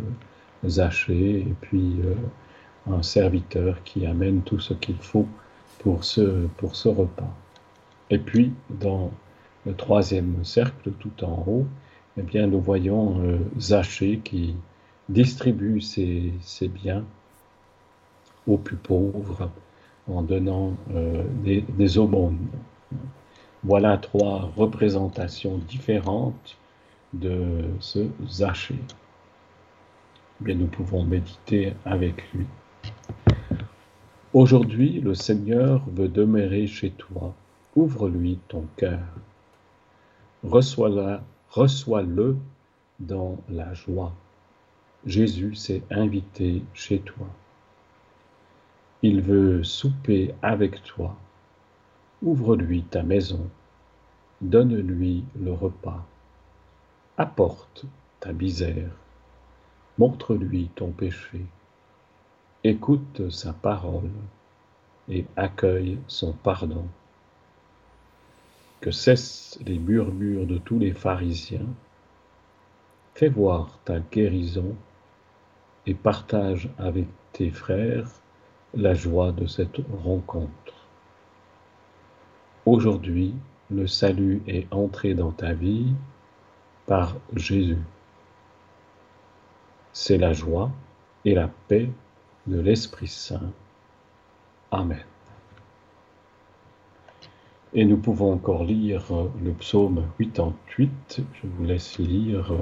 Zachée 0.67 1.39
et 1.39 1.55
puis 1.61 1.97
un 2.91 3.03
serviteur 3.03 3.83
qui 3.83 4.05
amène 4.05 4.41
tout 4.41 4.59
ce 4.59 4.73
qu'il 4.73 4.97
faut 4.97 5.27
pour 5.79 6.03
ce, 6.03 6.47
pour 6.57 6.75
ce 6.75 6.89
repas. 6.89 7.33
Et 8.09 8.17
puis, 8.17 8.51
dans 8.69 9.11
le 9.65 9.73
troisième 9.73 10.43
cercle, 10.43 10.91
tout 10.99 11.23
en 11.23 11.43
haut, 11.47 11.65
eh 12.17 12.21
bien, 12.21 12.47
nous 12.47 12.61
voyons 12.61 13.39
Zachée 13.57 14.19
qui 14.23 14.55
distribue 15.09 15.81
ses, 15.81 16.67
biens 16.67 17.03
aux 18.47 18.57
plus 18.57 18.77
pauvres 18.77 19.49
en 20.07 20.21
donnant 20.21 20.73
euh, 20.93 21.23
des, 21.43 21.97
aumônes. 21.97 22.47
Voilà 23.63 23.97
trois 23.97 24.51
représentations 24.55 25.57
différentes 25.57 26.57
de 27.13 27.63
ce 27.79 28.07
Zachée. 28.27 28.79
Bien, 30.39 30.55
nous 30.55 30.67
pouvons 30.67 31.03
méditer 31.03 31.73
avec 31.85 32.31
lui. 32.33 32.45
Aujourd'hui, 34.33 34.99
le 34.99 35.15
Seigneur 35.15 35.81
veut 35.87 36.09
demeurer 36.09 36.67
chez 36.67 36.91
toi. 36.91 37.33
Ouvre-lui 37.75 38.37
ton 38.47 38.65
cœur. 38.75 38.99
Reçois-le 40.45 41.21
reçois 41.49 42.03
dans 42.99 43.37
la 43.49 43.73
joie. 43.73 44.13
Jésus 45.03 45.55
s'est 45.55 45.81
invité 45.89 46.61
chez 46.75 46.99
toi. 46.99 47.25
Il 49.01 49.21
veut 49.21 49.63
souper 49.63 50.35
avec 50.43 50.83
toi. 50.83 51.15
Ouvre-lui 52.21 52.83
ta 52.83 53.01
maison. 53.01 53.49
Donne-lui 54.39 55.25
le 55.35 55.51
repas. 55.51 56.05
Apporte 57.17 57.85
ta 58.19 58.31
misère. 58.31 58.91
Montre-lui 59.97 60.69
ton 60.75 60.91
péché. 60.91 61.43
Écoute 62.63 63.31
sa 63.31 63.51
parole 63.51 64.11
et 65.09 65.25
accueille 65.37 65.97
son 66.07 66.33
pardon. 66.33 66.87
Que 68.81 68.91
cessent 68.91 69.59
les 69.65 69.79
murmures 69.79 70.45
de 70.45 70.57
tous 70.57 70.79
les 70.79 70.93
pharisiens. 70.93 71.67
Fais 73.15 73.29
voir 73.29 73.79
ta 73.85 73.99
guérison 73.99 74.75
et 75.85 75.93
partage 75.93 76.69
avec 76.77 77.07
tes 77.31 77.49
frères 77.49 78.09
la 78.73 78.93
joie 78.93 79.31
de 79.31 79.47
cette 79.47 79.79
rencontre. 80.03 80.73
Aujourd'hui, 82.65 83.33
le 83.71 83.87
salut 83.87 84.41
est 84.47 84.71
entré 84.73 85.13
dans 85.13 85.31
ta 85.31 85.53
vie 85.53 85.93
par 86.85 87.15
Jésus. 87.35 87.77
C'est 89.93 90.17
la 90.17 90.33
joie 90.33 90.71
et 91.23 91.33
la 91.35 91.47
paix 91.67 91.89
de 92.47 92.59
l'Esprit 92.59 93.07
Saint. 93.07 93.51
Amen. 94.71 95.03
Et 97.77 97.83
nous 97.83 97.97
pouvons 97.97 98.31
encore 98.31 98.63
lire 98.63 99.03
le 99.43 99.51
psaume 99.51 100.07
88. 100.17 101.21
Je 101.33 101.45
vous 101.45 101.65
laisse 101.65 101.99
lire 101.99 102.53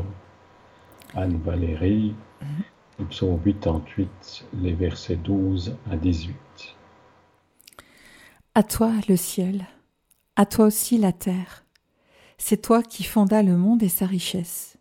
Anne-Valérie. 1.13 2.15
Mhm. 2.41 3.07
Psaume 3.09 3.39
88, 3.39 4.45
les 4.59 4.73
versets 4.73 5.17
12 5.17 5.77
à 5.91 5.97
18. 5.97 6.35
À 8.55 8.63
toi 8.63 8.91
le 9.07 9.15
ciel, 9.15 9.67
À 10.35 10.47
toi 10.47 10.65
aussi 10.65 10.97
la 10.97 11.11
terre. 11.11 11.63
C'est 12.39 12.63
toi 12.63 12.81
qui 12.81 13.03
fonda 13.03 13.43
le 13.43 13.55
monde 13.55 13.83
et 13.83 13.89
sa 13.89 14.07
richesse. 14.07 14.77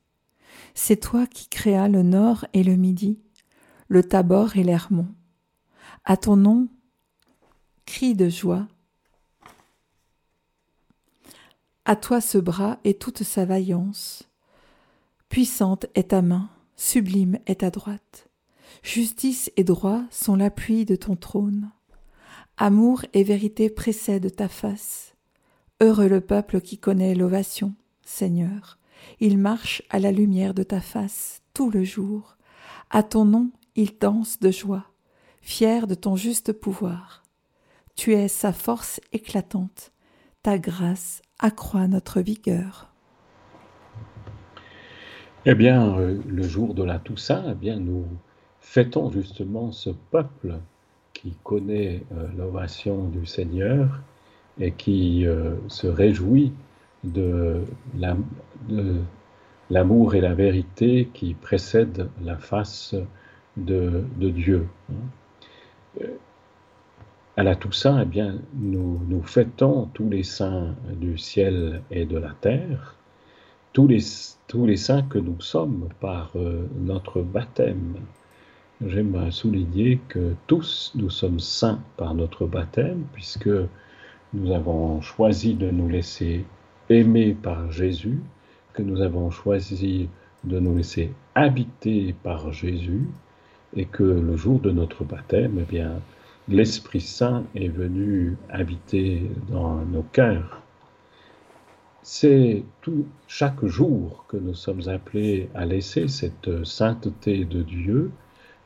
C'est 0.72 1.01
toi 1.01 1.26
qui 1.26 1.51
créa 1.51 1.89
le 1.89 2.03
nord 2.03 2.47
et 2.55 2.62
le 2.62 2.76
midi, 2.76 3.20
le 3.89 4.03
Tabor 4.03 4.57
et 4.57 4.62
l'Hermont. 4.62 5.09
À 6.07 6.16
ton 6.16 6.37
nom, 6.37 6.68
cri 7.85 8.14
de 8.14 8.30
joie. 8.30 8.66
À 11.85 11.97
toi 11.97 12.20
ce 12.20 12.39
bras 12.39 12.78
et 12.85 12.95
toute 12.95 13.24
sa 13.24 13.45
vaillance. 13.45 14.28
Puissante 15.28 15.87
est 15.97 16.11
ta 16.11 16.22
main, 16.22 16.49
sublime 16.76 17.41
est 17.47 17.61
ta 17.61 17.70
droite. 17.70 18.28
Justice 18.85 19.51
et 19.57 19.64
droit 19.64 20.03
sont 20.11 20.37
l'appui 20.37 20.85
de 20.85 20.95
ton 20.95 21.16
trône. 21.16 21.72
Amour 22.57 23.05
et 23.14 23.24
vérité 23.24 23.68
précèdent 23.68 24.37
ta 24.37 24.49
face. 24.49 25.16
Heureux 25.80 26.09
le 26.09 26.20
peuple 26.20 26.61
qui 26.61 26.78
connaît 26.78 27.16
l'ovation, 27.16 27.74
Seigneur. 28.05 28.78
Il 29.18 29.37
marche 29.37 29.83
à 29.91 29.99
la 29.99 30.12
lumière 30.12 30.55
de 30.55 30.62
ta 30.62 30.80
face 30.80 31.43
tout 31.53 31.70
le 31.70 31.83
jour. 31.83 32.37
À 32.91 33.03
ton 33.03 33.24
nom, 33.24 33.51
il 33.74 33.99
danse 33.99 34.39
de 34.39 34.53
joie, 34.53 34.87
fier 35.41 35.89
de 35.89 35.97
ton 35.97 36.14
juste 36.14 36.53
pouvoir. 36.53 37.24
Tu 37.97 38.14
es 38.14 38.28
sa 38.28 38.53
force 38.53 39.01
éclatante. 39.11 39.93
Ta 40.43 40.59
grâce 40.59 41.22
accroît 41.43 41.88
notre 41.88 42.20
vigueur. 42.20 42.88
Eh 45.45 45.55
bien, 45.57 45.99
euh, 45.99 46.20
le 46.28 46.43
jour 46.45 46.72
de 46.72 46.84
la 46.84 47.01
Toussaint, 47.01 47.57
eh 47.62 47.76
nous 47.76 48.07
fêtons 48.61 49.11
justement 49.11 49.72
ce 49.72 49.90
peuple 49.90 50.55
qui 51.12 51.36
connaît 51.43 52.05
euh, 52.12 52.28
l'ovation 52.38 53.09
du 53.09 53.26
Seigneur 53.26 54.01
et 54.61 54.70
qui 54.70 55.26
euh, 55.26 55.55
se 55.66 55.88
réjouit 55.88 56.53
de 57.03 57.64
l'amour 59.68 60.14
et 60.14 60.20
la 60.20 60.34
vérité 60.34 61.09
qui 61.12 61.34
précèdent 61.34 62.09
la 62.22 62.36
face 62.36 62.95
de, 63.57 64.05
Dieu. 64.20 64.68
À 67.35 67.43
la 67.43 67.57
Toussaint, 67.57 67.99
eh 68.03 68.05
bien, 68.05 68.35
nous, 68.53 69.01
nous 69.09 69.22
fêtons 69.22 69.89
tous 69.95 70.11
les 70.11 70.22
saints 70.22 70.74
du 71.01 71.16
ciel 71.16 71.80
et 71.91 72.05
de 72.05 72.18
la 72.18 72.33
terre, 72.39 72.95
tous 73.72 73.87
les, 73.87 74.01
tous 74.49 74.66
les 74.66 74.76
saints 74.76 75.01
que 75.01 75.16
nous 75.16 75.41
sommes 75.41 75.89
par 75.99 76.33
euh, 76.37 76.66
notre 76.78 77.22
baptême. 77.22 77.95
J'aime 78.85 79.30
souligner 79.30 79.99
que 80.09 80.35
tous 80.47 80.93
nous 80.95 81.09
sommes 81.09 81.41
saints 81.41 81.80
par 81.97 82.14
notre 82.14 82.45
baptême, 82.45 83.05
puisque 83.14 83.49
nous 84.35 84.53
avons 84.53 85.01
choisi 85.01 85.55
de 85.55 85.70
nous 85.70 85.89
laisser 85.89 86.45
aimer 86.91 87.33
par 87.33 87.72
Jésus, 87.72 88.20
que 88.74 88.83
nous 88.83 89.01
avons 89.01 89.30
choisi 89.30 90.11
de 90.45 90.61
nous 90.61 90.76
laisser 90.76 91.11
habiter 91.35 92.14
par 92.22 92.53
Jésus, 92.53 93.09
et 93.74 93.87
que 93.87 94.03
le 94.03 94.37
jour 94.37 94.61
de 94.61 94.70
notre 94.70 95.03
baptême, 95.03 95.57
eh 95.61 95.64
bien, 95.64 95.93
l'Esprit 96.49 97.01
Saint 97.01 97.45
est 97.55 97.68
venu 97.68 98.36
habiter 98.51 99.30
dans 99.49 99.76
nos 99.84 100.03
cœurs. 100.03 100.62
C'est 102.03 102.64
chaque 103.28 103.64
jour 103.64 104.24
que 104.28 104.36
nous 104.36 104.55
sommes 104.55 104.88
appelés 104.88 105.49
à 105.55 105.64
laisser 105.64 106.09
cette 106.09 106.64
sainteté 106.64 107.45
de 107.45 107.62
Dieu 107.62 108.11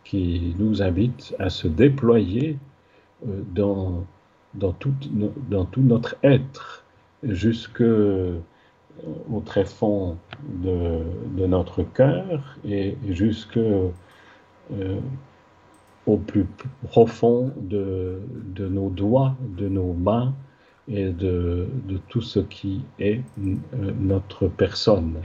qui 0.04 0.54
nous 0.58 0.82
invite 0.82 1.34
à 1.38 1.50
se 1.50 1.68
déployer 1.68 2.58
euh, 3.26 3.42
dans, 3.54 4.06
dans, 4.54 4.72
tout, 4.72 4.94
dans 5.50 5.64
tout 5.66 5.82
notre 5.82 6.16
être, 6.22 6.84
jusque 7.22 7.82
euh, 7.82 8.38
au 9.30 9.40
tréfonds 9.40 10.16
de, 10.62 11.02
de 11.36 11.46
notre 11.46 11.82
cœur 11.82 12.56
et 12.64 12.96
jusque 13.08 13.58
euh, 13.58 13.90
au 16.06 16.16
plus 16.16 16.46
profond 16.84 17.52
de, 17.60 18.20
de 18.54 18.68
nos 18.68 18.90
doigts, 18.90 19.34
de 19.56 19.68
nos 19.68 19.92
mains, 19.92 20.34
et 20.88 21.10
de, 21.10 21.68
tout 22.08 22.20
ce 22.20 22.40
qui 22.40 22.82
est 22.98 23.20
euh, 23.38 23.54
notre 23.98 24.48
personne. 24.48 25.20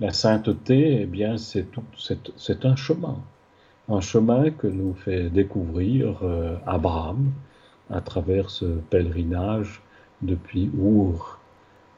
La 0.00 0.12
sainteté, 0.12 1.02
eh 1.02 1.06
bien, 1.06 1.36
c'est 1.36 2.64
un 2.64 2.76
chemin, 2.76 3.18
un 3.88 4.00
chemin 4.00 4.50
que 4.50 4.66
nous 4.66 4.94
fait 4.94 5.30
découvrir 5.30 6.20
euh, 6.22 6.56
Abraham 6.66 7.32
à 7.90 8.00
travers 8.00 8.50
ce 8.50 8.64
pèlerinage 8.64 9.82
depuis 10.22 10.70
Our 10.78 11.38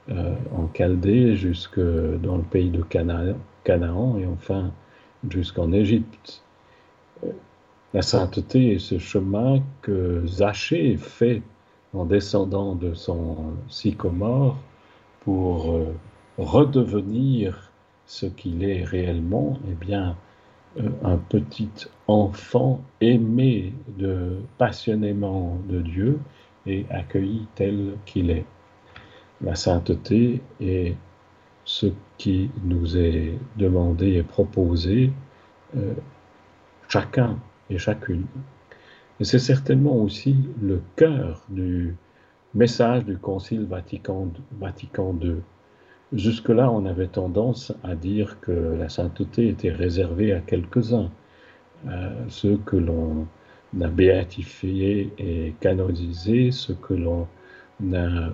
euh, 0.09 0.34
en 0.55 0.68
Chaldée 0.74 1.36
jusque 1.36 1.80
dans 1.80 2.36
le 2.36 2.42
pays 2.42 2.70
de 2.70 2.82
Canaan 2.82 4.18
et 4.18 4.26
enfin 4.26 4.72
jusqu'en 5.30 5.72
Égypte. 5.72 6.42
La 7.94 8.02
sainteté 8.02 8.74
est 8.74 8.78
ce 8.78 8.98
chemin 8.98 9.62
que 9.82 10.26
Zachée 10.26 10.96
fait 10.96 11.42
en 11.94 12.04
descendant 12.04 12.74
de 12.74 12.94
son 12.94 13.54
sycomore 13.68 14.56
pour 15.20 15.72
euh, 15.72 15.94
redevenir 16.36 17.72
ce 18.04 18.26
qu'il 18.26 18.64
est 18.64 18.84
réellement, 18.84 19.58
eh 19.68 19.74
bien, 19.74 20.16
euh, 20.78 20.90
un 21.02 21.16
petit 21.16 21.70
enfant 22.06 22.80
aimé 23.00 23.72
de, 23.96 24.36
passionnément 24.58 25.58
de 25.68 25.80
Dieu 25.80 26.18
et 26.66 26.84
accueilli 26.90 27.46
tel 27.54 27.94
qu'il 28.04 28.30
est. 28.30 28.44
La 29.40 29.54
sainteté 29.54 30.40
est 30.60 30.94
ce 31.64 31.86
qui 32.18 32.50
nous 32.62 32.96
est 32.96 33.38
demandé 33.56 34.14
et 34.14 34.22
proposé 34.22 35.12
euh, 35.76 35.94
chacun 36.89 37.39
et 37.70 37.78
chacune. 37.78 38.26
Et 39.20 39.24
c'est 39.24 39.39
certainement 39.39 39.97
aussi 39.97 40.37
le 40.61 40.82
cœur 40.97 41.45
du 41.49 41.97
message 42.55 43.05
du 43.05 43.18
Concile 43.18 43.66
Vatican, 43.66 44.30
II. 45.22 45.37
Jusque-là, 46.12 46.70
on 46.70 46.87
avait 46.87 47.09
tendance 47.09 47.72
à 47.82 47.95
dire 47.95 48.39
que 48.41 48.53
la 48.78 48.89
sainteté 48.89 49.49
était 49.49 49.72
réservée 49.72 50.32
à 50.32 50.41
quelques-uns, 50.41 51.11
ceux 52.28 52.59
que 52.59 52.76
l'on 52.76 53.26
a 53.80 53.89
béatifiés 53.89 55.12
et 55.18 55.55
canonisés, 55.61 56.51
ceux 56.51 56.74
que 56.74 56.95
l'on 56.95 57.26
a 57.93 57.97
euh, 57.97 58.32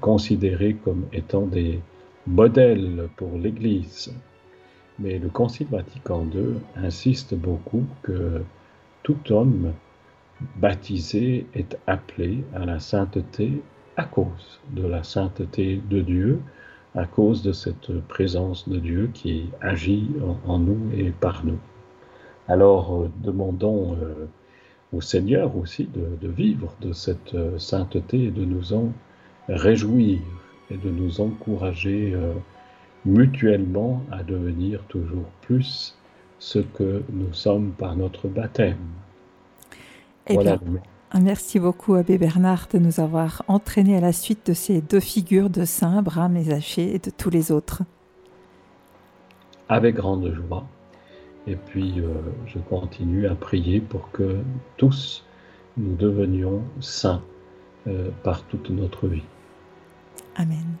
considérés 0.00 0.74
comme 0.74 1.06
étant 1.12 1.46
des 1.46 1.80
modèles 2.26 3.08
pour 3.16 3.38
l'Église. 3.38 4.14
Mais 4.98 5.18
le 5.18 5.28
Concile 5.28 5.66
Vatican 5.70 6.26
II 6.32 6.54
insiste 6.76 7.34
beaucoup 7.34 7.84
que 8.02 8.42
tout 9.02 9.32
homme 9.32 9.72
baptisé 10.56 11.46
est 11.54 11.78
appelé 11.86 12.44
à 12.54 12.64
la 12.64 12.78
sainteté 12.78 13.62
à 13.96 14.04
cause 14.04 14.60
de 14.70 14.86
la 14.86 15.04
sainteté 15.04 15.80
de 15.88 16.00
Dieu, 16.00 16.40
à 16.94 17.06
cause 17.06 17.42
de 17.42 17.52
cette 17.52 17.92
présence 18.08 18.68
de 18.68 18.78
Dieu 18.78 19.10
qui 19.12 19.50
agit 19.60 20.10
en, 20.46 20.58
nous 20.58 20.90
et 20.96 21.10
par 21.10 21.44
nous. 21.44 21.58
Alors 22.48 22.94
euh, 22.94 23.10
demandons 23.22 23.96
euh, 24.00 24.26
au 24.92 25.00
Seigneur 25.00 25.56
aussi 25.56 25.86
de, 25.86 26.28
vivre 26.28 26.72
de 26.80 26.92
cette 26.92 27.34
euh, 27.34 27.58
sainteté 27.58 28.24
et 28.24 28.30
de 28.30 28.44
nous 28.44 28.72
en 28.74 28.92
réjouir 29.48 30.20
et 30.70 30.76
de 30.76 30.90
nous 30.90 31.20
encourager 31.20 32.16
mutuellement 33.04 34.02
à 34.10 34.22
devenir 34.22 34.82
toujours 34.84 35.26
plus 35.42 35.96
ce 36.38 36.58
que 36.58 37.02
nous 37.12 37.32
sommes 37.32 37.72
par 37.72 37.96
notre 37.96 38.28
baptême. 38.28 38.76
Eh 40.26 40.36
bien, 40.36 40.58
merci 41.20 41.58
beaucoup, 41.58 41.94
Abbé 41.94 42.18
Bernard, 42.18 42.68
de 42.72 42.78
nous 42.78 43.00
avoir 43.00 43.42
entraînés 43.46 43.96
à 43.96 44.00
la 44.00 44.12
suite 44.12 44.46
de 44.46 44.52
ces 44.52 44.80
deux 44.80 45.00
figures 45.00 45.50
de 45.50 45.64
saints, 45.64 45.98
Abraham 45.98 46.36
et 46.36 46.44
Zachée, 46.44 46.94
et 46.94 46.98
de 46.98 47.10
tous 47.10 47.30
les 47.30 47.52
autres. 47.52 47.82
Avec 49.68 49.96
grande 49.96 50.32
joie. 50.34 50.66
Et 51.46 51.56
puis, 51.56 52.00
euh, 52.00 52.14
je 52.46 52.58
continue 52.58 53.26
à 53.26 53.34
prier 53.34 53.80
pour 53.80 54.10
que 54.12 54.38
tous 54.76 55.24
nous 55.76 55.94
devenions 55.94 56.62
saints 56.80 57.22
euh, 57.86 58.10
par 58.22 58.42
toute 58.44 58.70
notre 58.70 59.08
vie. 59.08 59.24
Amen. 60.36 60.76